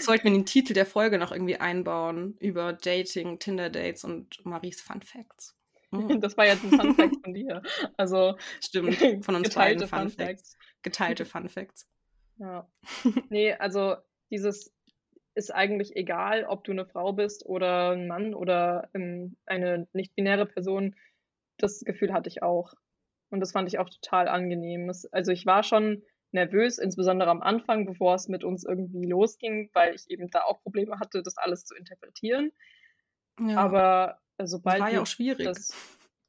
[0.00, 5.00] Sollten wir den Titel der Folge noch irgendwie einbauen über Dating, Tinder-Dates und Maries Fun
[5.02, 5.56] Facts.
[5.92, 7.62] Mm, Das war jetzt ein Fun Fact von dir.
[7.96, 10.58] Also Stimmt, von uns geteilte beiden Fun, Fun Facts.
[10.82, 11.88] Geteilte Fun Facts.
[12.38, 12.68] Ja.
[13.30, 13.96] Nee, also
[14.30, 14.74] dieses
[15.34, 20.46] ist eigentlich egal, ob du eine Frau bist oder ein Mann oder ähm, eine nicht-binäre
[20.46, 20.94] Person.
[21.58, 22.74] Das Gefühl hatte ich auch.
[23.30, 24.90] Und das fand ich auch total angenehm.
[24.90, 26.02] Es, also ich war schon
[26.32, 30.62] nervös, insbesondere am Anfang, bevor es mit uns irgendwie losging, weil ich eben da auch
[30.62, 32.52] Probleme hatte, das alles zu interpretieren.
[33.40, 33.56] Ja.
[33.56, 34.76] Aber sobald.
[34.76, 35.44] Das war ja auch schwierig.
[35.44, 35.72] Das,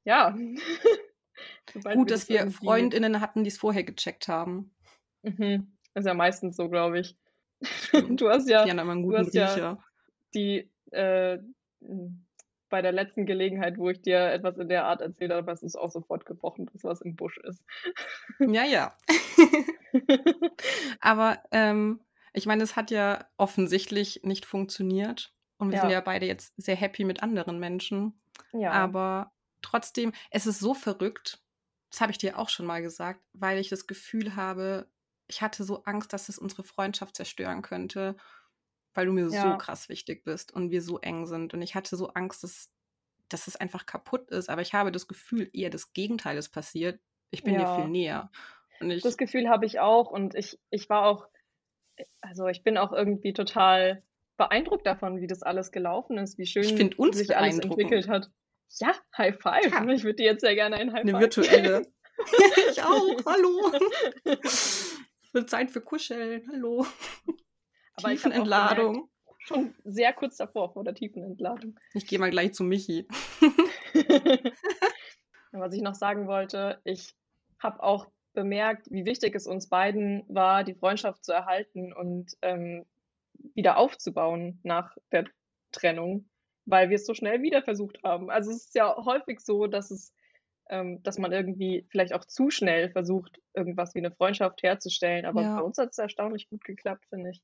[0.06, 0.36] ja.
[1.94, 4.74] Gut, dass wir Freundinnen hatten, die es vorher gecheckt haben.
[5.24, 5.74] Mhm.
[5.94, 7.18] ist ja meistens so, glaube ich.
[8.10, 9.78] du hast ja, ja, du hast ja
[10.34, 11.40] die äh,
[12.74, 15.68] bei der letzten Gelegenheit, wo ich dir etwas in der Art erzählt habe, hast du
[15.68, 17.64] es auch sofort gebrochen, dass was im Busch ist.
[18.40, 18.98] Ja, ja.
[21.00, 22.00] Aber ähm,
[22.34, 25.36] ich meine, es hat ja offensichtlich nicht funktioniert.
[25.64, 25.82] Und wir ja.
[25.82, 28.20] sind ja beide jetzt sehr happy mit anderen Menschen.
[28.52, 28.72] Ja.
[28.72, 31.42] Aber trotzdem, es ist so verrückt,
[31.90, 34.88] das habe ich dir auch schon mal gesagt, weil ich das Gefühl habe,
[35.28, 38.18] ich hatte so Angst, dass es unsere Freundschaft zerstören könnte,
[38.94, 39.52] weil du mir ja.
[39.52, 41.54] so krass wichtig bist und wir so eng sind.
[41.54, 42.70] Und ich hatte so Angst, dass,
[43.30, 44.50] dass es einfach kaputt ist.
[44.50, 47.00] Aber ich habe das Gefühl, eher das Gegenteil ist passiert.
[47.32, 47.60] Ich bin ja.
[47.60, 48.32] dir viel näher.
[48.80, 50.12] Das Gefühl habe ich auch.
[50.12, 51.28] Und ich, ich war auch,
[52.22, 54.04] also ich bin auch irgendwie total
[54.38, 58.30] beeindruckt davon, wie das alles gelaufen ist, wie schön sich alles entwickelt hat.
[58.80, 59.72] Ja, High Five.
[59.72, 59.88] Ja.
[59.90, 61.10] Ich würde dir jetzt sehr gerne ein High Five.
[61.14, 61.88] Eine virtuelle.
[62.72, 63.26] ich auch.
[63.26, 63.72] Hallo.
[64.44, 64.98] Es
[65.34, 66.48] wird Zeit für Kuscheln.
[66.52, 66.86] Hallo.
[67.96, 69.10] Aber Tiefenentladung.
[69.40, 71.80] schon sehr kurz davor, vor der Tiefenentladung.
[71.94, 73.08] Ich gehe mal gleich zu Michi.
[75.52, 77.14] Was ich noch sagen wollte, ich
[77.60, 82.88] habe auch bemerkt, wie wichtig es uns beiden war, die Freundschaft zu erhalten und ähm,
[83.54, 85.26] wieder aufzubauen nach der
[85.72, 86.30] Trennung,
[86.66, 88.30] weil wir es so schnell wieder versucht haben.
[88.30, 90.14] Also es ist ja häufig so, dass es,
[90.70, 95.26] ähm, dass man irgendwie vielleicht auch zu schnell versucht, irgendwas wie eine Freundschaft herzustellen.
[95.26, 95.56] Aber ja.
[95.58, 97.44] bei uns hat es erstaunlich gut geklappt, finde ich.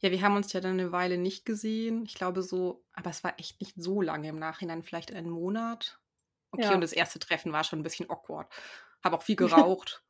[0.00, 2.04] Ja, wir haben uns ja dann eine Weile nicht gesehen.
[2.04, 5.98] Ich glaube so, aber es war echt nicht so lange im Nachhinein, vielleicht einen Monat.
[6.52, 6.74] Okay, ja.
[6.74, 8.50] und das erste Treffen war schon ein bisschen awkward.
[9.02, 9.36] Habe auch viel
[9.76, 10.02] geraucht.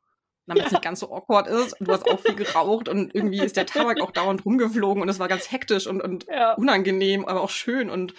[0.47, 1.75] Damit es nicht ganz so awkward ist.
[1.79, 5.19] du hast auch viel geraucht und irgendwie ist der Tabak auch dauernd rumgeflogen und es
[5.19, 6.53] war ganz hektisch und, und ja.
[6.53, 8.13] unangenehm, aber auch schön und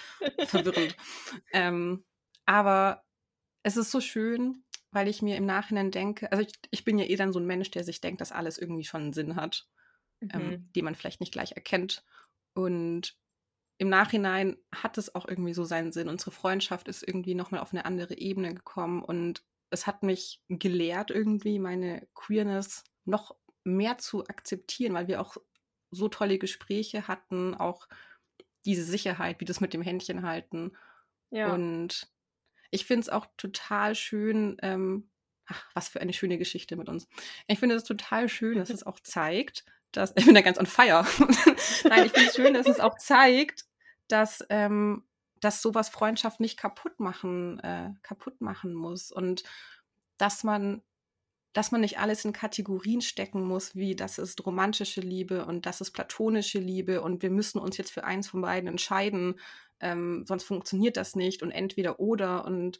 [0.46, 0.96] verwirrend.
[1.52, 2.04] ähm,
[2.46, 3.04] aber
[3.62, 7.06] es ist so schön, weil ich mir im Nachhinein denke, also ich, ich bin ja
[7.06, 9.66] eh dann so ein Mensch, der sich denkt, dass alles irgendwie schon einen Sinn hat,
[10.20, 10.52] ähm, mhm.
[10.52, 12.04] ähm, den man vielleicht nicht gleich erkennt.
[12.54, 13.16] Und
[13.78, 16.08] im Nachhinein hat es auch irgendwie so seinen Sinn.
[16.08, 21.10] Unsere Freundschaft ist irgendwie nochmal auf eine andere Ebene gekommen und es hat mich gelehrt,
[21.10, 25.36] irgendwie meine Queerness noch mehr zu akzeptieren, weil wir auch
[25.90, 27.88] so tolle Gespräche hatten, auch
[28.64, 30.76] diese Sicherheit, wie das mit dem Händchen halten.
[31.30, 31.52] Ja.
[31.52, 32.08] Und
[32.70, 35.10] ich finde es auch total schön, ähm,
[35.46, 37.08] ach, was für eine schöne Geschichte mit uns.
[37.46, 40.66] Ich finde es total schön, dass es auch zeigt, dass, ich bin da ganz on
[40.66, 41.06] fire.
[41.84, 43.66] Nein, ich finde es schön, dass es auch zeigt,
[44.08, 45.07] dass ähm,
[45.40, 49.44] dass sowas Freundschaft nicht kaputt machen, äh, kaputt machen muss und
[50.18, 50.82] dass man,
[51.52, 55.80] dass man nicht alles in Kategorien stecken muss, wie das ist romantische Liebe und das
[55.80, 59.38] ist platonische Liebe und wir müssen uns jetzt für eins von beiden entscheiden,
[59.80, 62.78] ähm, sonst funktioniert das nicht und entweder oder und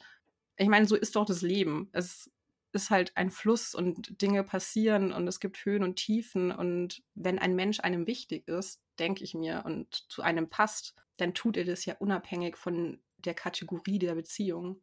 [0.57, 1.89] ich meine, so ist doch das Leben.
[1.93, 2.31] Es
[2.73, 7.39] ist halt ein Fluss und Dinge passieren und es gibt Höhen und Tiefen und wenn
[7.39, 11.65] ein Mensch einem wichtig ist, denke ich mir, und zu einem passt, dann tut er
[11.65, 14.81] das ja unabhängig von der Kategorie der Beziehung.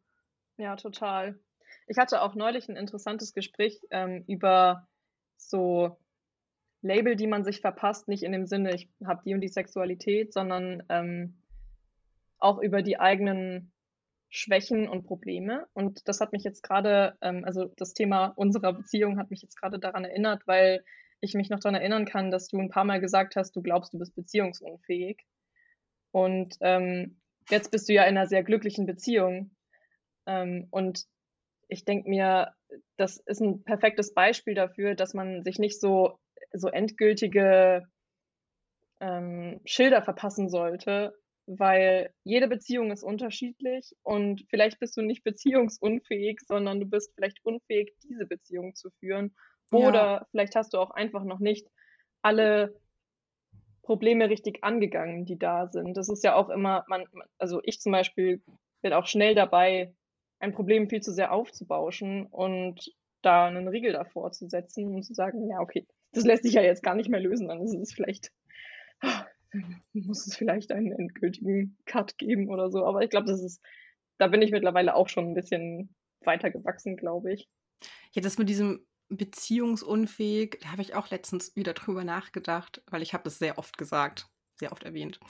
[0.56, 1.38] Ja, total.
[1.86, 4.88] Ich hatte auch neulich ein interessantes Gespräch ähm, über
[5.36, 5.96] so
[6.82, 10.32] Label, die man sich verpasst, nicht in dem Sinne, ich habe die und die Sexualität,
[10.32, 11.42] sondern ähm,
[12.38, 13.72] auch über die eigenen
[14.28, 15.66] Schwächen und Probleme.
[15.72, 19.60] Und das hat mich jetzt gerade, ähm, also das Thema unserer Beziehung hat mich jetzt
[19.60, 20.84] gerade daran erinnert, weil
[21.20, 23.94] ich mich noch daran erinnern kann, dass du ein paar Mal gesagt hast, du glaubst,
[23.94, 25.18] du bist beziehungsunfähig.
[26.10, 29.50] Und ähm, jetzt bist du ja in einer sehr glücklichen Beziehung.
[30.26, 31.04] Ähm, und
[31.68, 32.54] ich denke mir,
[32.96, 36.18] das ist ein perfektes Beispiel dafür, dass man sich nicht so,
[36.52, 37.86] so endgültige
[39.00, 41.14] ähm, Schilder verpassen sollte,
[41.46, 47.44] weil jede Beziehung ist unterschiedlich und vielleicht bist du nicht beziehungsunfähig, sondern du bist vielleicht
[47.44, 49.34] unfähig, diese Beziehung zu führen.
[49.70, 50.26] Oder ja.
[50.30, 51.68] vielleicht hast du auch einfach noch nicht
[52.22, 52.78] alle
[53.82, 55.96] Probleme richtig angegangen, die da sind.
[55.96, 57.04] Das ist ja auch immer, man,
[57.38, 58.42] also ich zum Beispiel
[58.82, 59.94] bin auch schnell dabei,
[60.40, 65.14] ein Problem viel zu sehr aufzubauschen und da einen Riegel davor zu setzen und zu
[65.14, 67.94] sagen, ja, okay, das lässt sich ja jetzt gar nicht mehr lösen, dann ist es
[67.94, 68.32] vielleicht,
[69.92, 72.84] muss es vielleicht einen endgültigen Cut geben oder so.
[72.84, 73.62] Aber ich glaube, das ist,
[74.18, 77.48] da bin ich mittlerweile auch schon ein bisschen weiter gewachsen, glaube ich.
[78.12, 83.14] Ja, das mit diesem beziehungsunfähig, da habe ich auch letztens wieder drüber nachgedacht, weil ich
[83.14, 85.20] habe das sehr oft gesagt, sehr oft erwähnt,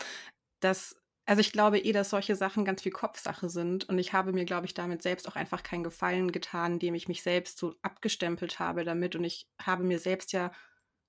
[0.60, 0.96] dass
[1.28, 3.88] Also ich glaube eh, dass solche Sachen ganz viel Kopfsache sind.
[3.88, 7.08] Und ich habe mir, glaube ich, damit selbst auch einfach keinen Gefallen getan, indem ich
[7.08, 9.16] mich selbst so abgestempelt habe damit.
[9.16, 10.52] Und ich habe mir selbst ja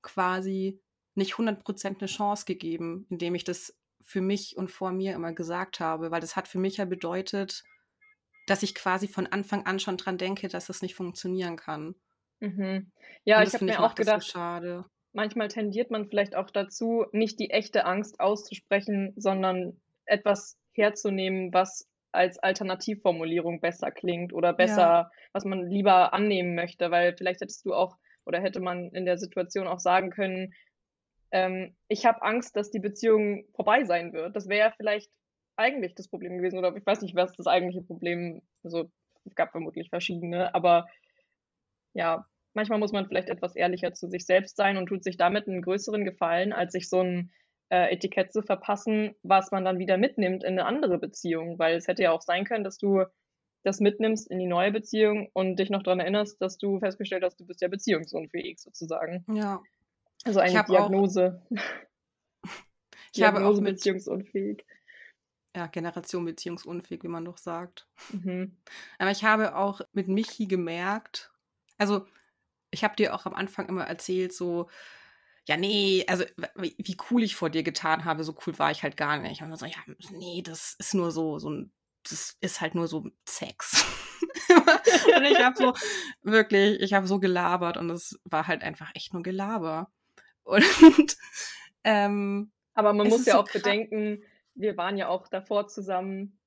[0.02, 0.82] quasi
[1.18, 5.80] nicht 100% eine Chance gegeben, indem ich das für mich und vor mir immer gesagt
[5.80, 6.12] habe.
[6.12, 7.64] Weil das hat für mich ja bedeutet,
[8.48, 11.96] dass ich quasi von Anfang an schon dran denke, dass das nicht funktionieren kann.
[12.40, 12.92] Mhm.
[13.26, 14.86] Ja, ich habe mir auch gedacht, so schade.
[15.12, 21.88] manchmal tendiert man vielleicht auch dazu, nicht die echte Angst auszusprechen, sondern etwas herzunehmen, was
[22.12, 25.12] als Alternativformulierung besser klingt oder besser, ja.
[25.34, 29.18] was man lieber annehmen möchte, weil vielleicht hättest du auch oder hätte man in der
[29.18, 30.54] Situation auch sagen können,
[31.32, 34.36] ähm, ich habe Angst, dass die Beziehung vorbei sein wird.
[34.36, 35.12] Das wäre vielleicht
[35.56, 38.90] eigentlich das Problem gewesen oder ich weiß nicht, was das eigentliche Problem, also
[39.26, 40.88] es gab vermutlich verschiedene, aber
[41.94, 45.48] ja, manchmal muss man vielleicht etwas ehrlicher zu sich selbst sein und tut sich damit
[45.48, 47.32] einen größeren Gefallen, als sich so ein
[47.70, 51.60] äh, Etikett zu verpassen, was man dann wieder mitnimmt in eine andere Beziehung.
[51.60, 53.04] Weil es hätte ja auch sein können, dass du
[53.64, 57.40] das mitnimmst in die neue Beziehung und dich noch daran erinnerst, dass du festgestellt hast,
[57.40, 59.26] du bist ja beziehungsunfähig sozusagen.
[59.34, 59.62] Ja.
[60.24, 61.42] Also eine Diagnose.
[61.44, 61.58] Auch,
[62.42, 64.66] ich Diagnose habe auch mit, beziehungsunfähig.
[65.56, 67.88] Ja, Generation beziehungsunfähig, wie man doch sagt.
[68.12, 68.58] Mhm.
[69.00, 71.32] Aber ich habe auch mit Michi gemerkt,
[71.78, 72.06] also
[72.72, 74.70] ich habe dir auch am Anfang immer erzählt, so,
[75.46, 76.26] ja, nee, also
[76.56, 79.42] wie cool ich vor dir getan habe, so cool war ich halt gar nicht.
[79.42, 79.78] Und dann so, ja,
[80.12, 81.72] nee, das ist nur so, so ein,
[82.04, 83.86] das ist halt nur so Sex.
[85.16, 85.74] und ich habe so,
[86.22, 89.90] wirklich, ich habe so gelabert und es war halt einfach echt nur Gelaber.
[90.48, 90.64] Und,
[91.84, 94.24] ähm, Aber man muss ja so auch bedenken,
[94.56, 96.38] wir waren ja auch davor zusammen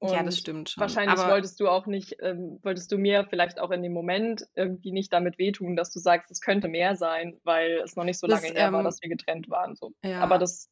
[0.00, 0.80] und ja, das stimmt schon.
[0.80, 4.46] Wahrscheinlich aber wolltest du auch nicht, ähm, wolltest du mir vielleicht auch in dem Moment
[4.54, 8.18] irgendwie nicht damit wehtun, dass du sagst, es könnte mehr sein, weil es noch nicht
[8.18, 9.76] so lange das, her ähm, war, dass wir getrennt waren.
[9.76, 9.92] So.
[10.02, 10.20] Ja.
[10.20, 10.70] Aber das,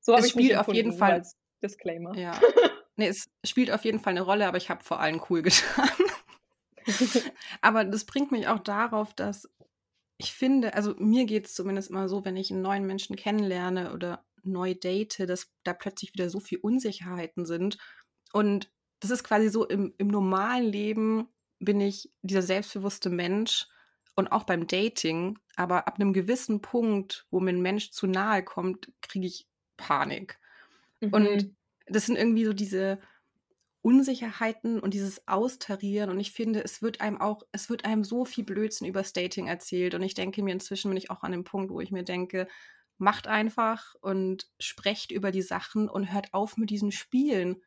[0.00, 2.16] so habe ich spielt auf jeden Fall als Disclaimer.
[2.16, 2.32] Ja.
[2.96, 5.90] nee, es spielt auf jeden Fall eine Rolle, aber ich habe vor allem cool getan.
[7.60, 9.50] aber das bringt mich auch darauf, dass
[10.18, 13.92] ich finde, also mir geht es zumindest immer so, wenn ich einen neuen Menschen kennenlerne
[13.92, 17.78] oder neu date, dass da plötzlich wieder so viel Unsicherheiten sind
[18.32, 18.70] und
[19.00, 23.66] das ist quasi so, im, im normalen Leben bin ich dieser selbstbewusste Mensch
[24.14, 28.44] und auch beim Dating, aber ab einem gewissen Punkt, wo mir ein Mensch zu nahe
[28.44, 30.38] kommt, kriege ich Panik.
[31.00, 31.12] Mhm.
[31.12, 33.00] Und das sind irgendwie so diese
[33.82, 36.08] Unsicherheiten und dieses Austarieren.
[36.08, 39.48] Und ich finde, es wird einem auch, es wird einem so viel Blödsinn über Dating
[39.48, 39.94] erzählt.
[39.94, 42.46] Und ich denke mir, inzwischen bin ich auch an dem Punkt, wo ich mir denke,
[42.98, 47.62] macht einfach und sprecht über die Sachen und hört auf mit diesen Spielen.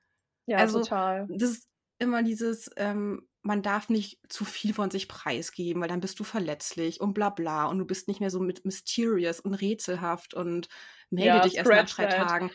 [0.46, 1.28] Ja, also, total.
[1.30, 1.68] Das ist
[2.00, 6.24] immer dieses, ähm, man darf nicht zu viel von sich preisgeben, weil dann bist du
[6.24, 10.70] verletzlich und bla bla und du bist nicht mehr so mit mysterious und rätselhaft und
[11.10, 12.28] melde ja, dich erst nach drei that.
[12.28, 12.52] Tagen.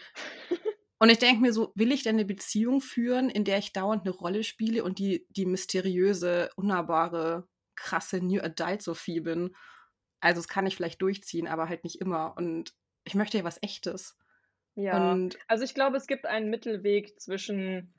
[1.01, 4.03] Und ich denke mir so, will ich denn eine Beziehung führen, in der ich dauernd
[4.03, 9.57] eine Rolle spiele und die, die mysteriöse, unnahbare, krasse New Adult Sophie bin?
[10.21, 12.37] Also, das kann ich vielleicht durchziehen, aber halt nicht immer.
[12.37, 14.19] Und ich möchte ja was Echtes.
[14.75, 17.95] Ja, Und also ich glaube, es gibt einen Mittelweg zwischen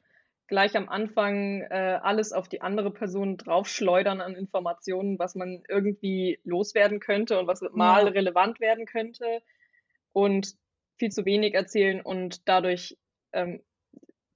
[0.47, 6.39] gleich am Anfang äh, alles auf die andere Person draufschleudern an Informationen, was man irgendwie
[6.43, 8.11] loswerden könnte und was mal ja.
[8.11, 9.41] relevant werden könnte
[10.11, 10.55] und
[11.01, 12.95] viel zu wenig erzählen und dadurch
[13.33, 13.63] ähm,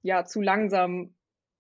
[0.02, 1.14] ja zu langsam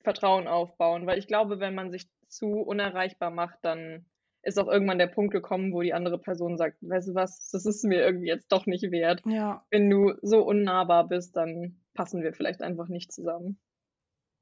[0.04, 1.06] Vertrauen aufbauen.
[1.06, 4.08] Weil ich glaube, wenn man sich zu unerreichbar macht, dann
[4.42, 7.68] ist auch irgendwann der Punkt gekommen, wo die andere Person sagt, weißt du was, das
[7.68, 9.22] ist mir irgendwie jetzt doch nicht wert.
[9.28, 9.64] Ja.
[9.70, 13.60] Wenn du so unnahbar bist, dann passen wir vielleicht einfach nicht zusammen.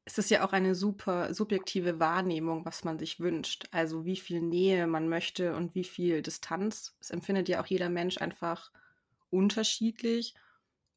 [0.05, 3.65] Es ist ja auch eine super subjektive Wahrnehmung, was man sich wünscht.
[3.71, 6.95] Also wie viel Nähe man möchte und wie viel Distanz.
[6.99, 8.71] Das empfindet ja auch jeder Mensch einfach
[9.29, 10.35] unterschiedlich.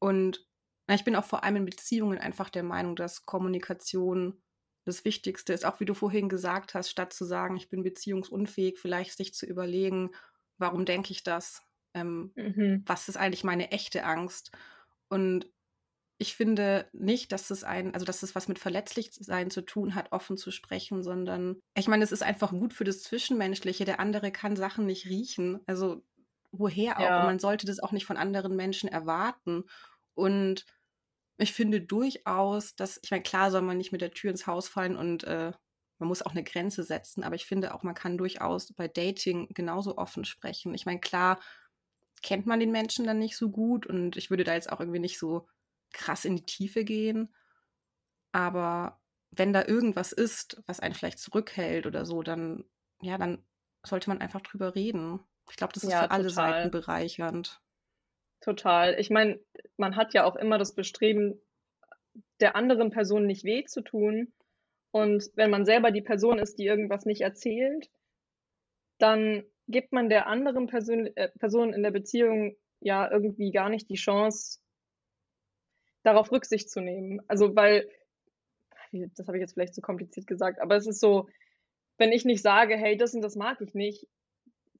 [0.07, 0.47] Und
[0.89, 4.41] ich bin auch vor allem in Beziehungen einfach der Meinung, dass Kommunikation
[4.85, 8.79] das Wichtigste ist, auch wie du vorhin gesagt hast, statt zu sagen, ich bin beziehungsunfähig,
[8.79, 10.11] vielleicht sich zu überlegen,
[10.59, 11.65] warum denke ich das?
[11.93, 12.85] Ähm, mhm.
[12.87, 14.53] Was ist eigentlich meine echte Angst?
[15.09, 15.51] Und
[16.19, 20.13] ich finde nicht, dass es ein, also dass es was mit Verletzlichsein zu tun hat,
[20.13, 23.85] offen zu sprechen, sondern ich meine, es ist einfach gut für das Zwischenmenschliche.
[23.85, 25.63] Der andere kann Sachen nicht riechen.
[25.67, 26.05] Also
[26.53, 27.03] woher auch?
[27.03, 27.21] Ja.
[27.21, 29.65] Und man sollte das auch nicht von anderen Menschen erwarten.
[30.17, 30.67] Und
[31.39, 34.69] ich finde durchaus, dass, ich meine, klar soll man nicht mit der Tür ins Haus
[34.69, 35.53] fallen und äh,
[35.99, 39.49] man muss auch eine Grenze setzen, aber ich finde auch, man kann durchaus bei Dating
[39.55, 40.75] genauso offen sprechen.
[40.75, 41.41] Ich meine, klar
[42.23, 44.99] kennt man den Menschen dann nicht so gut und ich würde da jetzt auch irgendwie
[44.99, 45.49] nicht so
[45.93, 47.35] krass in die Tiefe gehen.
[48.33, 49.01] Aber
[49.31, 52.65] wenn da irgendwas ist, was einen vielleicht zurückhält oder so, dann,
[53.01, 53.45] ja, dann
[53.85, 55.21] sollte man einfach drüber reden.
[55.51, 57.61] Ich glaube, das ist ja, für alle Seiten bereichernd.
[58.41, 58.99] Total.
[58.99, 59.41] Ich meine,
[59.77, 61.41] man hat ja auch immer das Bestreben,
[62.41, 64.33] der anderen Person nicht weh zu tun.
[64.91, 67.91] Und wenn man selber die Person ist, die irgendwas nicht erzählt,
[68.99, 73.89] dann gibt man der anderen Person, äh, Person in der Beziehung ja irgendwie gar nicht
[73.91, 74.61] die Chance,
[76.03, 77.21] darauf Rücksicht zu nehmen.
[77.27, 77.91] Also weil,
[78.93, 81.29] das habe ich jetzt vielleicht zu kompliziert gesagt, aber es ist so,
[81.99, 84.07] wenn ich nicht sage, hey, das und das mag ich nicht,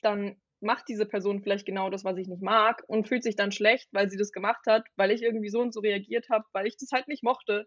[0.03, 3.53] dann macht diese Person vielleicht genau das, was ich nicht mag und fühlt sich dann
[3.53, 6.67] schlecht, weil sie das gemacht hat, weil ich irgendwie so und so reagiert habe, weil
[6.67, 7.67] ich das halt nicht mochte.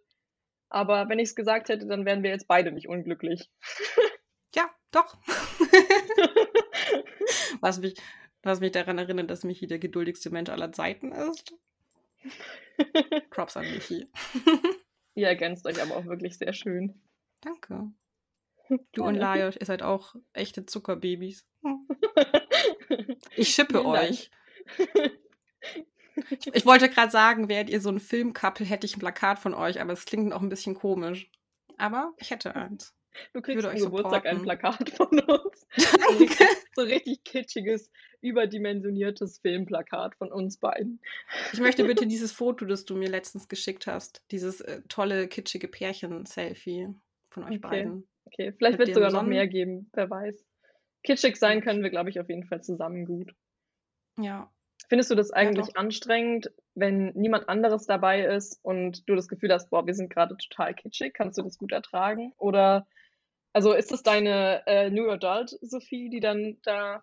[0.70, 3.50] Aber wenn ich es gesagt hätte, dann wären wir jetzt beide nicht unglücklich.
[4.56, 5.16] Ja, doch.
[7.62, 7.94] was, mich,
[8.42, 11.54] was mich daran erinnert, dass Michi der geduldigste Mensch aller Zeiten ist.
[13.30, 14.08] Props an Michi.
[15.14, 17.00] Ihr ergänzt euch aber auch wirklich sehr schön.
[17.42, 17.92] Danke.
[18.92, 21.46] Du und Lajos, ihr seid auch echte Zuckerbabys.
[23.36, 24.32] Ich schippe euch.
[26.32, 29.54] Ich, ich, wollte gerade sagen, wärt ihr so ein Filmkappel, hätte ich ein Plakat von
[29.54, 31.30] euch, aber es klingt auch ein bisschen komisch.
[31.78, 32.94] Aber ich hätte eins.
[33.34, 35.68] Du kriegst am Geburtstag ein Plakat von uns.
[35.78, 36.46] Danke.
[36.76, 37.90] So richtig kitschiges,
[38.22, 41.02] überdimensioniertes Filmplakat von uns beiden.
[41.54, 45.68] Ich möchte bitte dieses Foto, das du mir letztens geschickt hast, dieses äh, tolle, kitschige
[45.68, 46.90] Pärchen-Selfie
[47.30, 47.60] von euch okay.
[47.60, 48.08] beiden.
[48.32, 50.46] Okay, vielleicht wird es sogar noch mehr geben, wer weiß.
[51.04, 53.34] Kitschig sein können wir, glaube ich, auf jeden Fall zusammen gut.
[54.20, 54.52] Ja.
[54.88, 59.54] Findest du das eigentlich ja, anstrengend, wenn niemand anderes dabei ist und du das Gefühl
[59.54, 61.14] hast, boah, wir sind gerade total kitschig?
[61.14, 62.34] Kannst du das gut ertragen?
[62.38, 62.88] Oder
[63.54, 67.02] also ist das deine äh, New Adult Sophie, die dann da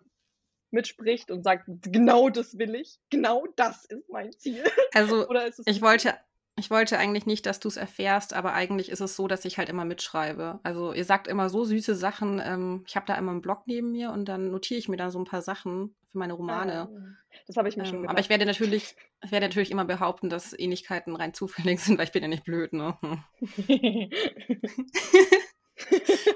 [0.71, 4.63] mitspricht und sagt, genau das will ich, genau das ist mein Ziel?
[4.93, 5.27] Also
[5.65, 6.13] ich wollte
[6.59, 9.59] ich wollte eigentlich nicht, dass du es erfährst, aber eigentlich ist es so, dass ich
[9.59, 10.59] halt immer mitschreibe.
[10.63, 12.41] Also ihr sagt immer so süße Sachen.
[12.43, 15.11] Ähm, ich habe da immer einen Blog neben mir und dann notiere ich mir da
[15.11, 16.89] so ein paar Sachen für meine Romane.
[16.89, 18.11] Ah, das habe ich mir ähm, schon gedacht.
[18.11, 22.05] Aber ich werde natürlich, ich werde natürlich immer behaupten, dass Ähnlichkeiten rein zufällig sind, weil
[22.05, 22.97] ich bin ja nicht blöd, ne?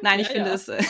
[0.04, 0.54] Nein, ich ja, finde ja.
[0.54, 0.68] es.
[0.68, 0.84] Äh,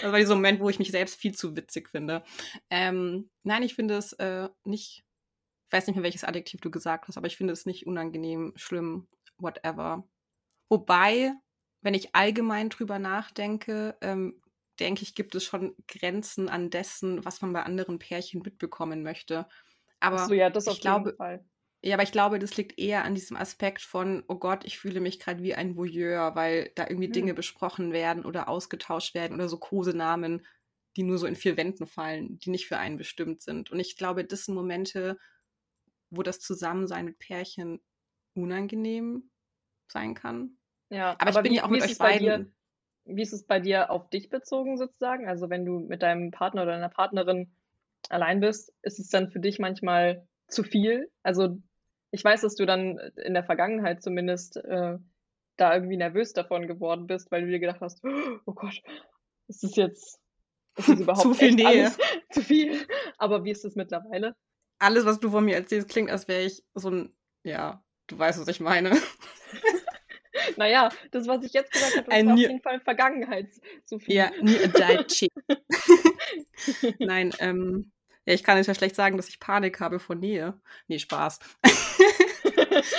[0.00, 2.22] das war dieser Moment, wo ich mich selbst viel zu witzig finde.
[2.70, 5.13] Ähm, nein, ich finde es äh, nicht ich
[5.74, 9.08] weiß nicht mehr, welches Adjektiv du gesagt hast, aber ich finde es nicht unangenehm, schlimm,
[9.38, 10.08] whatever.
[10.68, 11.32] Wobei,
[11.82, 14.40] wenn ich allgemein drüber nachdenke, ähm,
[14.80, 19.46] denke ich, gibt es schon Grenzen an dessen, was man bei anderen Pärchen mitbekommen möchte.
[20.00, 21.16] Aber so, ja, das ich glaube,
[21.82, 25.00] Ja, aber ich glaube, das liegt eher an diesem Aspekt von, oh Gott, ich fühle
[25.00, 27.12] mich gerade wie ein Voyeur, weil da irgendwie hm.
[27.12, 30.46] Dinge besprochen werden oder ausgetauscht werden oder so Kosenamen,
[30.96, 33.70] die nur so in vier Wänden fallen, die nicht für einen bestimmt sind.
[33.70, 35.18] Und ich glaube, das sind Momente,
[36.16, 37.80] wo das Zusammensein mit Pärchen
[38.34, 39.30] unangenehm
[39.88, 40.56] sein kann.
[40.90, 42.52] Ja, aber, aber ich bin wie, ja auch mit euch beiden.
[43.04, 45.28] Dir, wie ist es bei dir auf dich bezogen sozusagen?
[45.28, 47.52] Also wenn du mit deinem Partner oder deiner Partnerin
[48.08, 51.10] allein bist, ist es dann für dich manchmal zu viel?
[51.22, 51.58] Also
[52.10, 54.98] ich weiß, dass du dann in der Vergangenheit zumindest äh,
[55.56, 58.02] da irgendwie nervös davon geworden bist, weil du dir gedacht hast,
[58.46, 58.80] oh Gott,
[59.48, 60.20] ist das jetzt
[60.76, 61.92] ist das überhaupt zu viel Nähe.
[62.30, 62.86] zu viel?
[63.18, 64.34] Aber wie ist es mittlerweile?
[64.78, 68.40] Alles, was du von mir erzählst, klingt, als wäre ich so ein, ja, du weißt,
[68.40, 68.90] was ich meine.
[70.56, 73.48] naja, das, was ich jetzt gesagt habe, ist auf jeden Fall Vergangenheit.
[73.84, 74.14] So viel.
[74.14, 75.28] Ja, nie adult
[76.98, 77.92] Nein, ähm,
[78.26, 80.60] ja, ich kann jetzt ja schlecht sagen, dass ich Panik habe vor Nähe.
[80.88, 81.38] Nee, Spaß.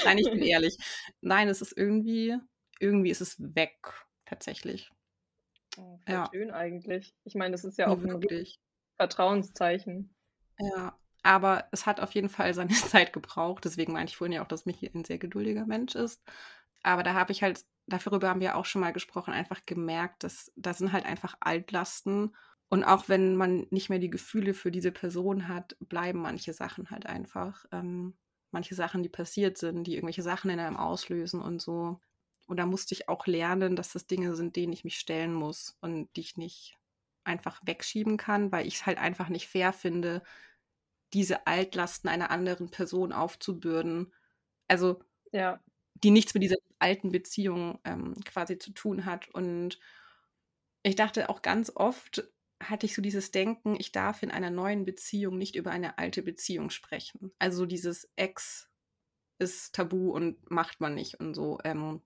[0.06, 0.78] Nein, ich bin ehrlich.
[1.22, 2.38] Nein, es ist irgendwie,
[2.80, 3.78] irgendwie ist es weg,
[4.26, 4.92] tatsächlich.
[5.78, 6.30] Oh, ja.
[6.32, 7.16] schön eigentlich.
[7.24, 8.46] Ich meine, das ist ja auch ein
[8.98, 10.16] Vertrauenszeichen.
[10.60, 13.66] Ja, aber es hat auf jeden Fall seine Zeit gebraucht.
[13.66, 16.22] Deswegen meinte ich vorhin ja auch, dass Michi ein sehr geduldiger Mensch ist.
[16.84, 20.52] Aber da habe ich halt, darüber haben wir auch schon mal gesprochen, einfach gemerkt, dass
[20.56, 22.36] da sind halt einfach Altlasten.
[22.70, 26.92] Und auch wenn man nicht mehr die Gefühle für diese Person hat, bleiben manche Sachen
[26.92, 27.66] halt einfach.
[27.72, 28.16] Ähm,
[28.52, 32.00] manche Sachen, die passiert sind, die irgendwelche Sachen in einem auslösen und so.
[32.48, 35.76] Und da musste ich auch lernen, dass das Dinge sind, denen ich mich stellen muss
[35.82, 36.78] und die ich nicht
[37.24, 40.22] einfach wegschieben kann, weil ich es halt einfach nicht fair finde,
[41.14, 44.14] diese Altlasten einer anderen Person aufzubürden.
[44.68, 45.02] Also,
[45.32, 45.60] ja.
[46.04, 49.30] die nichts mit dieser alten Beziehung ähm, quasi zu tun hat.
[49.30, 49.80] Und
[50.84, 52.30] ich dachte auch ganz oft,
[52.62, 56.22] hatte ich so dieses Denken, ich darf in einer neuen Beziehung nicht über eine alte
[56.22, 57.32] Beziehung sprechen.
[57.40, 58.70] Also dieses Ex
[59.40, 61.60] ist tabu und macht man nicht und so.
[61.64, 62.02] Ähm,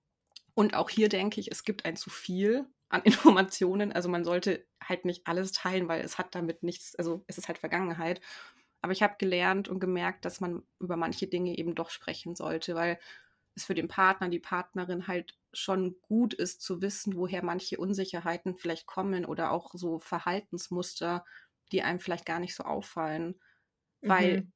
[0.54, 3.92] und auch hier denke ich, es gibt ein zu viel an Informationen.
[3.92, 7.48] Also man sollte halt nicht alles teilen, weil es hat damit nichts, also es ist
[7.48, 8.20] halt Vergangenheit.
[8.82, 12.74] Aber ich habe gelernt und gemerkt, dass man über manche Dinge eben doch sprechen sollte,
[12.74, 12.98] weil
[13.54, 18.56] es für den Partner, die Partnerin halt schon gut ist zu wissen, woher manche Unsicherheiten
[18.56, 21.24] vielleicht kommen oder auch so Verhaltensmuster,
[21.72, 23.40] die einem vielleicht gar nicht so auffallen.
[24.00, 24.08] Mhm.
[24.08, 24.46] Weil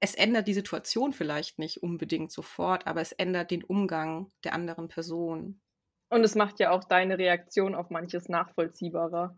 [0.00, 4.88] es ändert die Situation vielleicht nicht unbedingt sofort, aber es ändert den Umgang der anderen
[4.88, 5.60] Person.
[6.08, 9.36] Und es macht ja auch deine Reaktion auf manches nachvollziehbarer.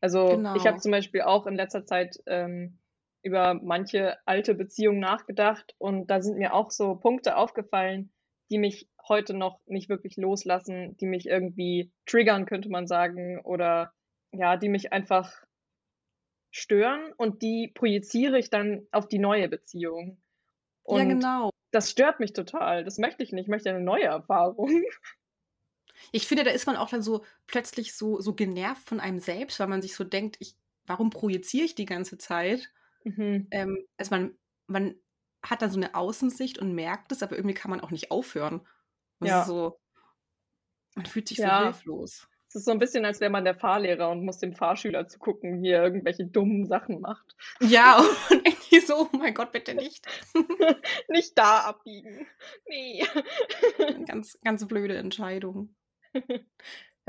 [0.00, 0.56] Also genau.
[0.56, 2.78] ich habe zum Beispiel auch in letzter Zeit ähm,
[3.22, 8.12] über manche alte Beziehungen nachgedacht und da sind mir auch so Punkte aufgefallen,
[8.50, 13.92] die mich heute noch nicht wirklich loslassen, die mich irgendwie triggern, könnte man sagen, oder
[14.32, 15.44] ja, die mich einfach
[16.50, 20.20] stören und die projiziere ich dann auf die neue Beziehung.
[20.82, 21.50] Und ja, genau.
[21.70, 22.84] Das stört mich total.
[22.84, 23.44] Das möchte ich nicht.
[23.44, 24.68] Ich möchte eine neue Erfahrung.
[26.12, 29.60] Ich finde, da ist man auch dann so plötzlich so, so genervt von einem selbst,
[29.60, 30.56] weil man sich so denkt, ich,
[30.86, 32.70] warum projiziere ich die ganze Zeit?
[33.04, 33.48] Mhm.
[33.50, 34.94] Ähm, also man, man
[35.42, 38.66] hat dann so eine Außensicht und merkt es, aber irgendwie kann man auch nicht aufhören.
[39.20, 39.44] Und ja.
[39.44, 39.78] so,
[40.94, 41.58] man fühlt sich ja.
[41.58, 42.28] so hilflos.
[42.48, 45.20] Es ist so ein bisschen, als wäre man der Fahrlehrer und muss dem Fahrschüler zu
[45.20, 47.36] gucken, wie er irgendwelche dummen Sachen macht.
[47.60, 47.98] Ja,
[48.30, 50.04] und irgendwie so, oh mein Gott, bitte nicht.
[51.08, 52.26] nicht da abbiegen.
[52.66, 53.04] Nee.
[54.04, 55.76] Ganz, ganz blöde Entscheidung.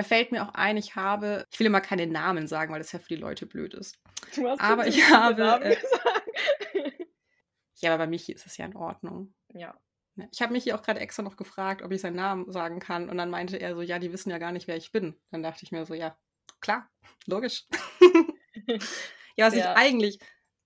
[0.01, 2.91] Da fällt mir auch ein, ich habe, ich will immer keine Namen sagen, weil das
[2.91, 3.99] ja für die Leute blöd ist.
[4.57, 5.63] aber ich habe.
[5.63, 5.77] Äh,
[7.75, 9.35] ja, aber bei Michi ist es ja in Ordnung.
[9.53, 9.79] Ja.
[10.15, 12.79] Ne, ich habe mich hier auch gerade extra noch gefragt, ob ich seinen Namen sagen
[12.79, 13.09] kann.
[13.09, 15.21] Und dann meinte er so, ja, die wissen ja gar nicht, wer ich bin.
[15.29, 16.17] Dann dachte ich mir so, ja,
[16.61, 16.89] klar,
[17.27, 17.67] logisch.
[19.35, 19.59] ja, was ja.
[19.59, 20.17] ich eigentlich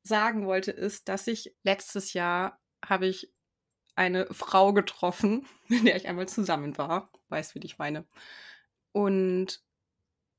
[0.02, 3.34] sagen wollte, ist, dass ich letztes Jahr habe ich
[3.98, 7.12] eine Frau getroffen, mit der ich einmal zusammen war.
[7.28, 8.06] Weißt, wie ich meine.
[8.96, 9.62] Und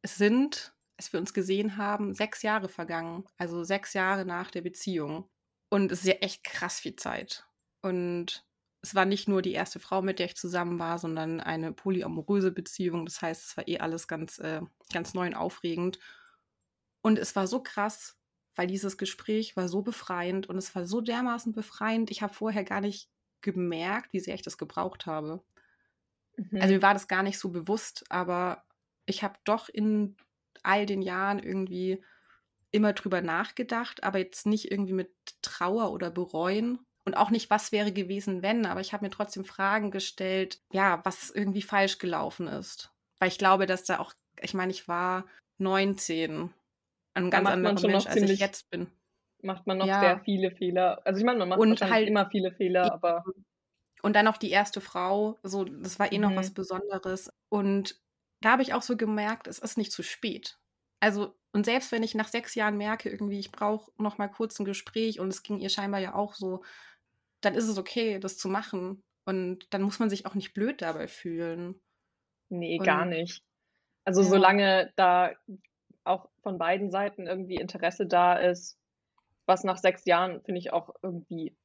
[0.01, 3.27] es sind, als wir uns gesehen haben, sechs Jahre vergangen.
[3.37, 5.29] Also sechs Jahre nach der Beziehung.
[5.69, 7.47] Und es ist ja echt krass viel Zeit.
[7.83, 8.47] Und
[8.81, 12.51] es war nicht nur die erste Frau, mit der ich zusammen war, sondern eine polyamoröse
[12.51, 13.05] Beziehung.
[13.05, 15.99] Das heißt, es war eh alles ganz, äh, ganz neu und aufregend.
[17.03, 18.17] Und es war so krass,
[18.55, 22.11] weil dieses Gespräch war so befreiend und es war so dermaßen befreiend.
[22.11, 23.11] Ich habe vorher gar nicht
[23.43, 25.45] gemerkt, wie sehr ich das gebraucht habe.
[26.37, 26.61] Mhm.
[26.61, 28.65] Also mir war das gar nicht so bewusst, aber
[29.07, 30.17] ich habe doch in
[30.63, 32.03] all den Jahren irgendwie
[32.71, 35.11] immer drüber nachgedacht, aber jetzt nicht irgendwie mit
[35.43, 39.45] Trauer oder Bereuen, und auch nicht, was wäre gewesen, wenn, aber ich habe mir trotzdem
[39.45, 42.93] Fragen gestellt, ja, was irgendwie falsch gelaufen ist.
[43.21, 45.25] Weil ich glaube, dass da auch, ich meine, ich war
[45.59, 46.51] 19,
[47.15, 48.89] ein ganz anderer Mensch, als ich jetzt bin.
[49.41, 50.01] Macht man noch ja.
[50.01, 51.01] sehr viele Fehler.
[51.05, 53.25] Also ich meine, man macht und halt immer viele Fehler, aber.
[54.07, 56.23] Und dann noch die erste Frau, so, das war eh mhm.
[56.23, 56.55] noch was mhm.
[56.55, 57.29] Besonderes.
[57.49, 58.01] Und
[58.41, 60.61] da habe ich auch so gemerkt, es ist nicht zu spät.
[61.01, 64.61] Also, und selbst wenn ich nach sechs Jahren merke, irgendwie, ich brauche noch mal kurz
[64.61, 66.63] ein Gespräch und es ging ihr scheinbar ja auch so,
[67.41, 69.03] dann ist es okay, das zu machen.
[69.25, 71.75] Und dann muss man sich auch nicht blöd dabei fühlen.
[72.49, 73.43] Nee, und, gar nicht.
[74.05, 74.29] Also ja.
[74.29, 75.33] solange da
[76.05, 78.79] auch von beiden Seiten irgendwie Interesse da ist,
[79.47, 81.57] was nach sechs Jahren finde ich auch irgendwie,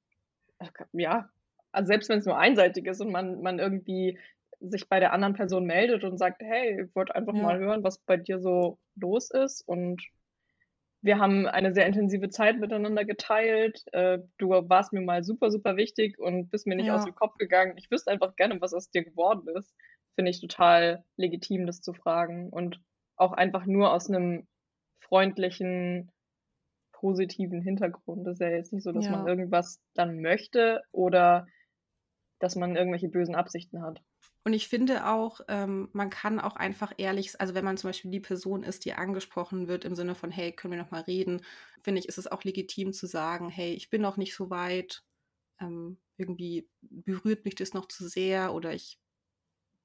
[0.94, 1.30] ja,
[1.72, 4.20] also selbst wenn es nur einseitig ist und man, man irgendwie
[4.60, 7.42] sich bei der anderen Person meldet und sagt, hey, ich wollte einfach ja.
[7.42, 10.02] mal hören, was bei dir so los ist und
[11.02, 13.84] wir haben eine sehr intensive Zeit miteinander geteilt.
[13.92, 16.96] Äh, du warst mir mal super, super wichtig und bist mir nicht ja.
[16.96, 17.74] aus dem Kopf gegangen.
[17.78, 19.74] Ich wüsste einfach gerne, was aus dir geworden ist.
[20.16, 22.50] Finde ich total legitim, das zu fragen.
[22.50, 22.80] Und
[23.16, 24.48] auch einfach nur aus einem
[25.00, 26.12] freundlichen,
[26.92, 28.28] positiven Hintergrund.
[28.28, 29.12] Das ist ja jetzt nicht so, dass ja.
[29.12, 31.48] man irgendwas dann möchte oder
[32.42, 34.02] dass man irgendwelche bösen Absichten hat.
[34.44, 38.10] Und ich finde auch, ähm, man kann auch einfach ehrlich, also wenn man zum Beispiel
[38.10, 41.44] die Person ist, die angesprochen wird im Sinne von, hey, können wir noch mal reden,
[41.80, 45.04] finde ich, ist es auch legitim zu sagen, hey, ich bin noch nicht so weit,
[45.60, 49.00] ähm, irgendwie berührt mich das noch zu sehr oder ich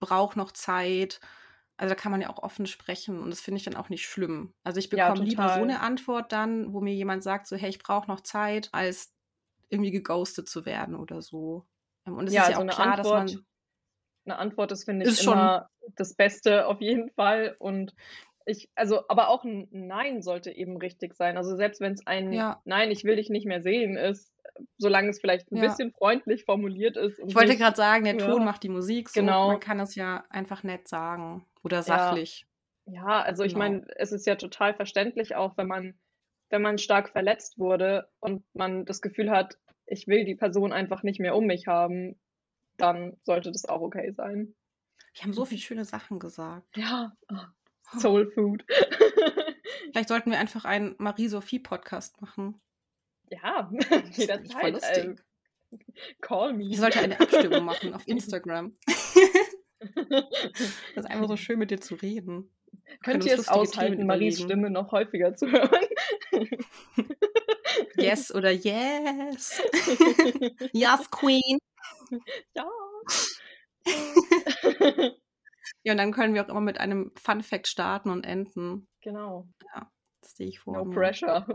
[0.01, 1.21] brauche noch Zeit.
[1.77, 4.07] Also da kann man ja auch offen sprechen und das finde ich dann auch nicht
[4.07, 4.55] schlimm.
[4.65, 7.69] Also ich bekomme ja, lieber so eine Antwort dann, wo mir jemand sagt, so, hey,
[7.69, 9.15] ich brauche noch Zeit, als
[9.69, 11.67] irgendwie geghostet zu werden oder so.
[12.07, 13.45] Ähm, und es ja, ist ja also auch klar, Antwort, dass man
[14.27, 17.57] eine Antwort ist, finde ich, ist immer das Beste auf jeden Fall.
[17.59, 17.95] Und
[18.45, 21.37] ich, also, aber auch ein Nein sollte eben richtig sein.
[21.37, 22.61] Also selbst wenn es ein ja.
[22.65, 24.33] Nein, ich will dich nicht mehr sehen ist,
[24.79, 25.65] solange es vielleicht ein ja.
[25.65, 27.19] bisschen freundlich formuliert ist.
[27.19, 29.09] ich wollte gerade sagen, der Ton macht die Musik.
[29.09, 29.21] So.
[29.21, 29.49] Genau.
[29.49, 32.47] Man kann es ja einfach nett sagen oder sachlich.
[32.87, 33.53] Ja, ja also genau.
[33.53, 35.95] ich meine, es ist ja total verständlich auch, wenn man,
[36.51, 41.03] wenn man stark verletzt wurde und man das Gefühl hat, ich will die Person einfach
[41.03, 42.18] nicht mehr um mich haben,
[42.76, 44.55] dann sollte das auch okay sein.
[45.14, 46.76] Wir haben so viele schöne Sachen gesagt.
[46.76, 48.64] Ja, oh, Soul Food.
[49.91, 52.61] Vielleicht sollten wir einfach einen Marie-Sophie-Podcast machen.
[53.30, 53.70] Ja,
[54.12, 54.82] jederzeit.
[54.84, 55.14] Also,
[56.20, 56.68] call me.
[56.68, 58.74] Ich sollte eine Abstimmung machen auf Instagram.
[59.95, 60.26] das
[60.97, 62.51] ist einfach so schön mit dir zu reden.
[63.03, 65.87] Könnt ihr es aushalten, Maries Stimme noch häufiger zu hören?
[67.99, 69.61] Yes oder yes.
[70.72, 71.59] yes, Queen.
[72.55, 72.66] Ja.
[75.84, 78.88] ja, und dann können wir auch immer mit einem Fun Fact starten und enden.
[79.03, 79.49] Genau.
[79.74, 79.90] Ja,
[80.20, 80.94] das sehe ich vor No mir.
[80.94, 81.47] pressure.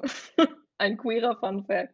[0.78, 1.94] Ein queerer Fun Fact.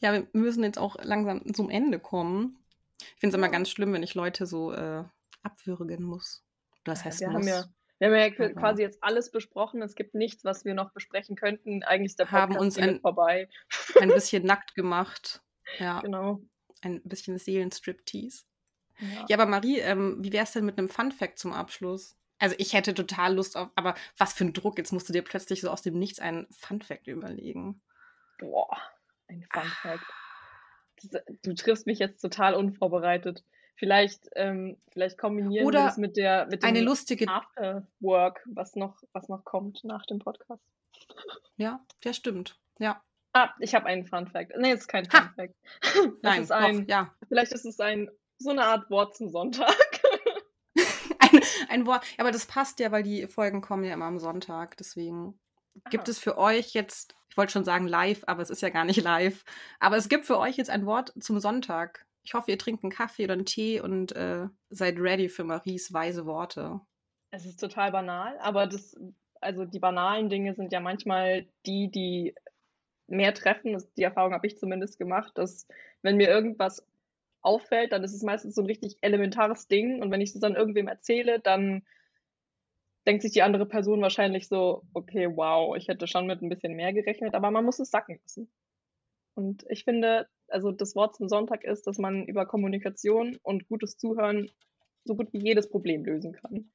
[0.00, 2.58] Ja, wir müssen jetzt auch langsam zum Ende kommen.
[3.00, 3.52] Ich finde es immer Ja.
[3.52, 5.04] ganz schlimm, wenn ich Leute so äh,
[5.42, 6.44] abwürgen muss.
[6.84, 7.36] Das heißt, wir muss.
[7.36, 7.64] haben ja,
[7.98, 9.82] wir haben ja Aber- quasi jetzt alles besprochen.
[9.82, 11.82] Es gibt nichts, was wir noch besprechen könnten.
[11.82, 13.48] Eigentlich ist der Haben Podcast uns hiermit ein- vorbei.
[14.00, 15.42] ein bisschen nackt gemacht.
[15.78, 16.40] Ja, Genau.
[16.82, 18.44] ein bisschen Seelenstriptease.
[18.98, 19.24] Ja.
[19.28, 22.16] Ja, aber Marie, ähm, wie wär's denn mit einem Fun Fact zum Abschluss?
[22.38, 25.22] Also ich hätte total Lust auf, aber was für ein Druck, jetzt musst du dir
[25.22, 27.80] plötzlich so aus dem Nichts einen Fun Fact überlegen.
[28.38, 28.76] Boah,
[29.28, 30.04] ein Fun Fact.
[31.02, 33.44] Das- Du triffst mich jetzt total unvorbereitet.
[33.76, 38.74] Vielleicht, ähm, vielleicht kombinieren Oder wir das mit der mit dem Eine lustige, Afterwork, was
[38.74, 40.62] noch, was noch kommt nach dem Podcast.
[41.56, 42.58] ja, ja, stimmt.
[42.78, 43.02] Ja,
[43.36, 44.52] Ah, ich habe einen Fun Fact.
[44.56, 45.20] Nee, es ist kein Ha!
[45.20, 45.54] Fun Fact.
[45.82, 47.14] Das nein, ist ein, doch, ja.
[47.28, 49.74] vielleicht ist es ein so eine Art Wort zum Sonntag.
[51.18, 54.76] Ein, ein Wort, aber das passt ja, weil die Folgen kommen ja immer am Sonntag,
[54.76, 55.38] deswegen
[55.90, 56.10] gibt Aha.
[56.10, 59.02] es für euch jetzt, ich wollte schon sagen live, aber es ist ja gar nicht
[59.02, 59.44] live,
[59.80, 62.05] aber es gibt für euch jetzt ein Wort zum Sonntag.
[62.26, 65.92] Ich hoffe, ihr trinkt einen Kaffee oder einen Tee und äh, seid ready für Maries
[65.92, 66.80] weise Worte.
[67.30, 68.96] Es ist total banal, aber das,
[69.40, 72.34] also die banalen Dinge sind ja manchmal die, die
[73.06, 73.80] mehr treffen.
[73.96, 75.68] Die Erfahrung habe ich zumindest gemacht, dass
[76.02, 76.84] wenn mir irgendwas
[77.42, 80.56] auffällt, dann ist es meistens so ein richtig elementares Ding und wenn ich es dann
[80.56, 81.84] irgendwem erzähle, dann
[83.06, 86.74] denkt sich die andere Person wahrscheinlich so, okay, wow, ich hätte schon mit ein bisschen
[86.74, 88.50] mehr gerechnet, aber man muss es sacken lassen.
[89.34, 93.96] Und ich finde, also das Wort zum Sonntag ist, dass man über Kommunikation und gutes
[93.96, 94.50] Zuhören
[95.04, 96.70] so gut wie jedes Problem lösen kann.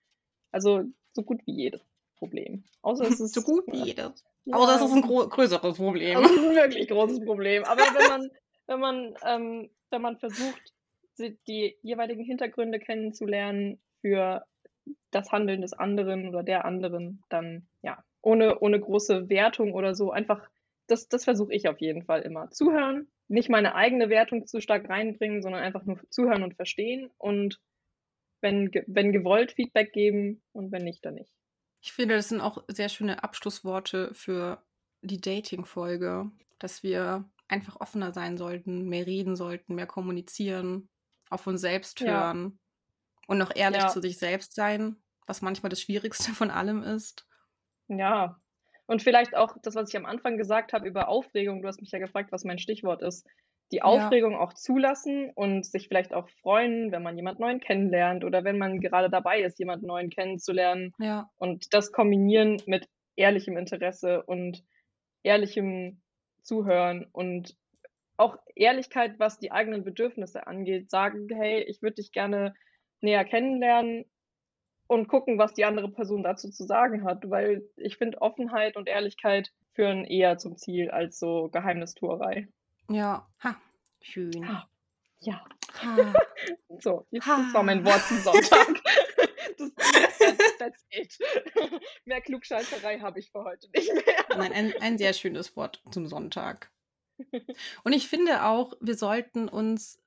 [0.51, 1.81] Also so gut wie jedes
[2.17, 2.63] Problem.
[2.81, 4.23] Außer es ist so gut wie jedes.
[4.45, 6.19] Ja, Außer es ist ein größeres Problem.
[6.19, 7.63] es ist ein wirklich großes Problem.
[7.65, 8.31] Aber wenn man,
[8.67, 10.73] wenn man, ähm, wenn man versucht,
[11.47, 14.43] die jeweiligen Hintergründe kennenzulernen für
[15.11, 20.11] das Handeln des anderen oder der anderen, dann ja, ohne, ohne große Wertung oder so,
[20.11, 20.49] einfach,
[20.87, 22.49] das, das versuche ich auf jeden Fall immer.
[22.49, 27.59] Zuhören, nicht meine eigene Wertung zu stark reinbringen, sondern einfach nur zuhören und verstehen und
[28.41, 31.33] wenn, wenn gewollt Feedback geben und wenn nicht, dann nicht.
[31.81, 34.63] Ich finde, das sind auch sehr schöne Abschlussworte für
[35.01, 40.89] die Dating-Folge, dass wir einfach offener sein sollten, mehr reden sollten, mehr kommunizieren,
[41.29, 42.05] auf uns selbst Ja.
[42.05, 42.59] hören
[43.27, 43.89] und auch ehrlich Ja.
[43.89, 47.27] zu sich selbst sein, was manchmal das Schwierigste von allem ist.
[47.89, 48.40] Ja.
[48.91, 51.61] Und vielleicht auch das, was ich am Anfang gesagt habe über Aufregung.
[51.61, 53.25] Du hast mich ja gefragt, was mein Stichwort ist.
[53.71, 53.83] Die Ja.
[53.83, 58.57] Aufregung auch zulassen und sich vielleicht auch freuen, wenn man jemand Neuen kennenlernt oder wenn
[58.57, 60.91] man gerade dabei ist, jemand Neuen kennenzulernen.
[60.99, 64.61] Ja, Und das kombinieren mit ehrlichem Interesse und
[65.23, 66.01] ehrlichem
[66.43, 67.55] Zuhören und
[68.17, 70.89] auch Ehrlichkeit, was die eigenen Bedürfnisse angeht.
[70.89, 72.53] Sagen, hey, ich würde dich gerne
[72.99, 74.10] näher kennenlernen
[74.91, 78.89] und gucken, was die andere Person dazu zu sagen hat, weil ich finde, Offenheit und
[78.89, 82.49] Ehrlichkeit führen eher zum Ziel als so Geheimnistuerei.
[82.89, 83.55] ja, ha,
[84.01, 84.45] schön.
[84.47, 84.67] Ha.
[85.21, 85.45] Ja,
[85.81, 85.95] Ha.
[86.79, 87.37] so, jetzt, Ha.
[87.37, 88.67] das war mein Wort zum Sonntag.
[89.57, 89.71] Das,
[90.19, 91.19] that's, that's it.
[92.05, 94.25] Mehr Klugscheißerei habe ich für heute nicht mehr.
[94.37, 96.71] Nein, ein, ein sehr schönes Wort zum Sonntag.
[97.83, 99.99] Und ich finde auch, wir sollten uns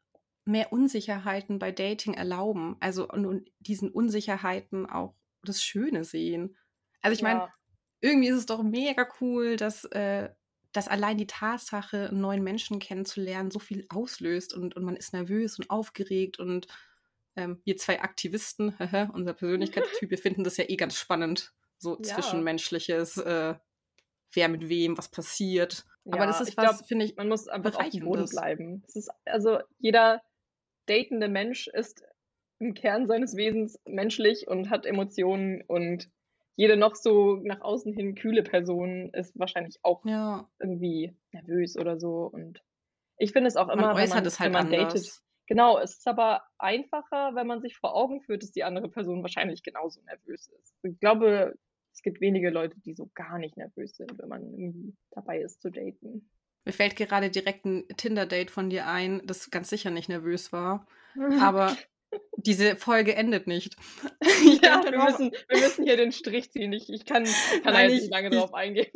[0.45, 2.77] mehr Unsicherheiten bei Dating erlauben.
[2.81, 6.57] Also und, und diesen Unsicherheiten auch das Schöne sehen.
[7.03, 7.53] Also ich meine, Ja.
[8.01, 10.31] irgendwie ist es doch mega cool, dass, äh,
[10.73, 15.13] dass allein die Tatsache, einen neuen Menschen kennenzulernen, so viel auslöst und, und man ist
[15.13, 16.67] nervös und aufgeregt und
[17.37, 18.77] ähm, wir zwei Aktivisten,
[19.13, 22.05] unser Persönlichkeitstyp, wir finden das ja eh ganz spannend, so Ja.
[22.07, 23.55] zwischenmenschliches, äh,
[24.33, 25.85] wer mit wem, was passiert.
[26.11, 28.83] Aber Ja, das ist ich was, finde ich, Man muss einfach auf dem Boden bleiben.
[28.95, 30.23] Ist, also jeder
[30.87, 32.03] datende Mensch ist
[32.59, 36.11] im Kern seines Wesens menschlich und hat Emotionen und
[36.57, 41.99] jede noch so nach außen hin kühle Person ist wahrscheinlich auch ja, irgendwie nervös oder
[41.99, 42.31] so.
[42.33, 42.63] Und
[43.19, 45.21] ich finde es auch immer, man wenn man, es halt wenn man datet.
[45.47, 49.23] Genau, es ist aber einfacher, wenn man sich vor Augen führt, dass die andere Person
[49.23, 50.75] wahrscheinlich genauso nervös ist.
[50.83, 51.55] Ich glaube,
[51.93, 55.61] es gibt wenige Leute, die so gar nicht nervös sind, wenn man irgendwie dabei ist
[55.61, 56.31] zu daten.
[56.65, 60.87] Mir fällt gerade direkt ein Tinder-Date von dir ein, das ganz sicher nicht nervös war.
[61.41, 61.77] Aber
[62.37, 63.77] diese Folge endet nicht.
[64.47, 66.73] Ich ja, denke wir müssen, wir müssen hier den Strich ziehen.
[66.73, 67.25] Ich, ich kann,
[67.63, 68.91] kann da jetzt ich- nicht lange ich- drauf eingehen.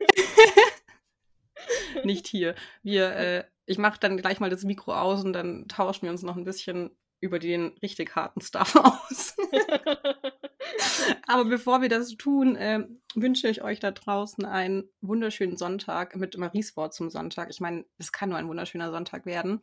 [2.04, 2.54] nicht hier.
[2.82, 6.22] Wir, äh, ich mache dann gleich mal das Mikro aus und dann tauschen wir uns
[6.22, 6.90] noch ein bisschen
[7.20, 9.36] über den richtig harten Stuff aus.
[11.26, 16.36] Aber bevor wir das tun, äh, wünsche ich euch da draußen einen wunderschönen Sonntag mit
[16.36, 17.50] Maries Wort zum Sonntag.
[17.50, 19.62] Ich meine, es kann nur ein wunderschöner Sonntag werden.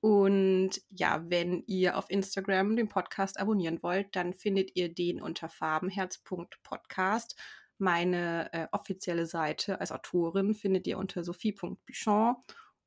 [0.00, 5.48] Und ja, wenn ihr auf Instagram den Podcast abonnieren wollt, dann findet ihr den unter
[5.48, 7.36] farbenherz.podcast.
[7.78, 12.36] Meine äh, offizielle Seite als Autorin findet ihr unter sophie.bichon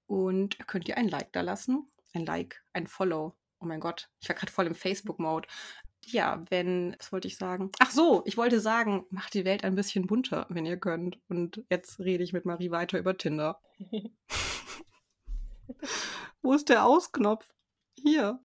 [0.06, 1.90] und könnt ihr ein Like da lassen.
[2.14, 3.36] Ein Like, ein Follow.
[3.62, 5.48] Oh mein Gott, ich war gerade voll im Facebook-Mode
[6.06, 7.72] ja, wenn, was wollte ich sagen?
[7.80, 11.20] Ach so, ich wollte sagen, macht die Welt ein bisschen bunter, wenn ihr könnt.
[11.30, 13.60] Und jetzt rede ich mit Marie weiter über Tinder.
[16.42, 17.54] Wo ist der Ausknopf?
[17.96, 18.40] Hier.